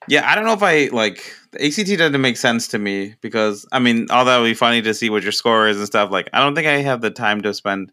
[0.08, 3.66] Yeah, I don't know if I like the ACT doesn't make sense to me because
[3.72, 6.10] I mean, all that would be funny to see what your score is and stuff.
[6.10, 7.92] Like, I don't think I have the time to spend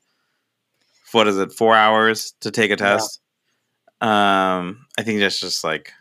[1.11, 2.97] what is it, four hours to take a Yeah.
[2.97, 3.19] test.
[4.01, 5.91] Um, I think that's just like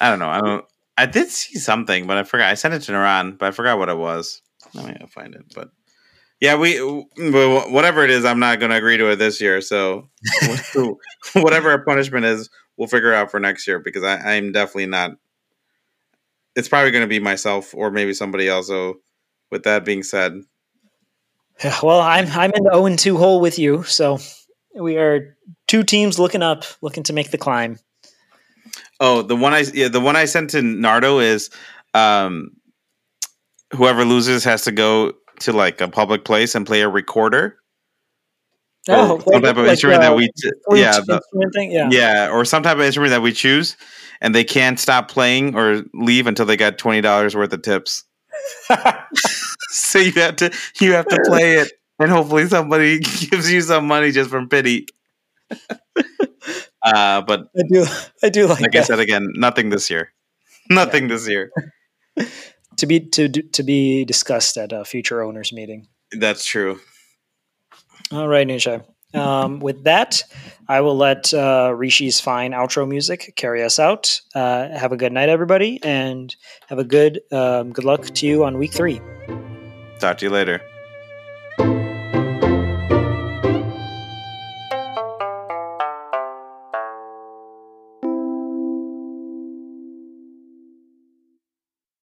[0.00, 0.28] I don't know.
[0.30, 0.64] I don't.
[0.96, 2.50] I did see something, but I forgot.
[2.50, 4.42] I sent it to Naran, but I forgot what it was.
[4.74, 5.44] Let me find it.
[5.54, 5.70] But
[6.40, 9.60] yeah, we whatever it is, I'm not going to agree to it this year.
[9.60, 10.08] So
[11.34, 12.48] whatever our punishment is,
[12.80, 15.12] we'll figure out for next year because I, I'm definitely not.
[16.56, 18.68] It's probably going to be myself or maybe somebody else.
[18.68, 19.00] So,
[19.50, 20.40] with that being said,
[21.62, 24.18] yeah, well, I'm I'm in the 0 2 hole with you, so
[24.74, 25.36] we are
[25.68, 27.78] two teams looking up, looking to make the climb.
[28.98, 31.50] Oh, the one I yeah, the one I sent to Nardo is
[31.92, 32.50] um
[33.74, 37.59] whoever loses has to go to like a public place and play a recorder.
[38.88, 40.30] Oh, some type of like instrument that uh, we
[40.72, 41.20] yeah, the,
[41.54, 41.70] thing?
[41.70, 43.76] yeah yeah or some type of instrument that we choose
[44.22, 48.04] and they can't stop playing or leave until they got twenty dollars worth of tips.
[49.68, 50.50] so you have to
[50.80, 52.98] you have to play it and hopefully somebody
[53.30, 54.86] gives you some money just from pity.
[56.82, 57.86] uh, but I do,
[58.22, 58.60] I do like.
[58.60, 58.80] Like that.
[58.80, 60.12] I said again, nothing this year.
[60.70, 61.08] Nothing yeah.
[61.08, 61.52] this year.
[62.76, 65.88] to be to to be discussed at a future owners meeting.
[66.12, 66.80] That's true.
[68.12, 68.84] All right, Nisha.
[69.12, 70.22] Um, with that,
[70.68, 74.20] I will let uh, Rishi's fine outro music carry us out.
[74.34, 76.34] Uh, have a good night, everybody, and
[76.68, 79.00] have a good um, good luck to you on week three.
[79.98, 80.60] Talk to you later.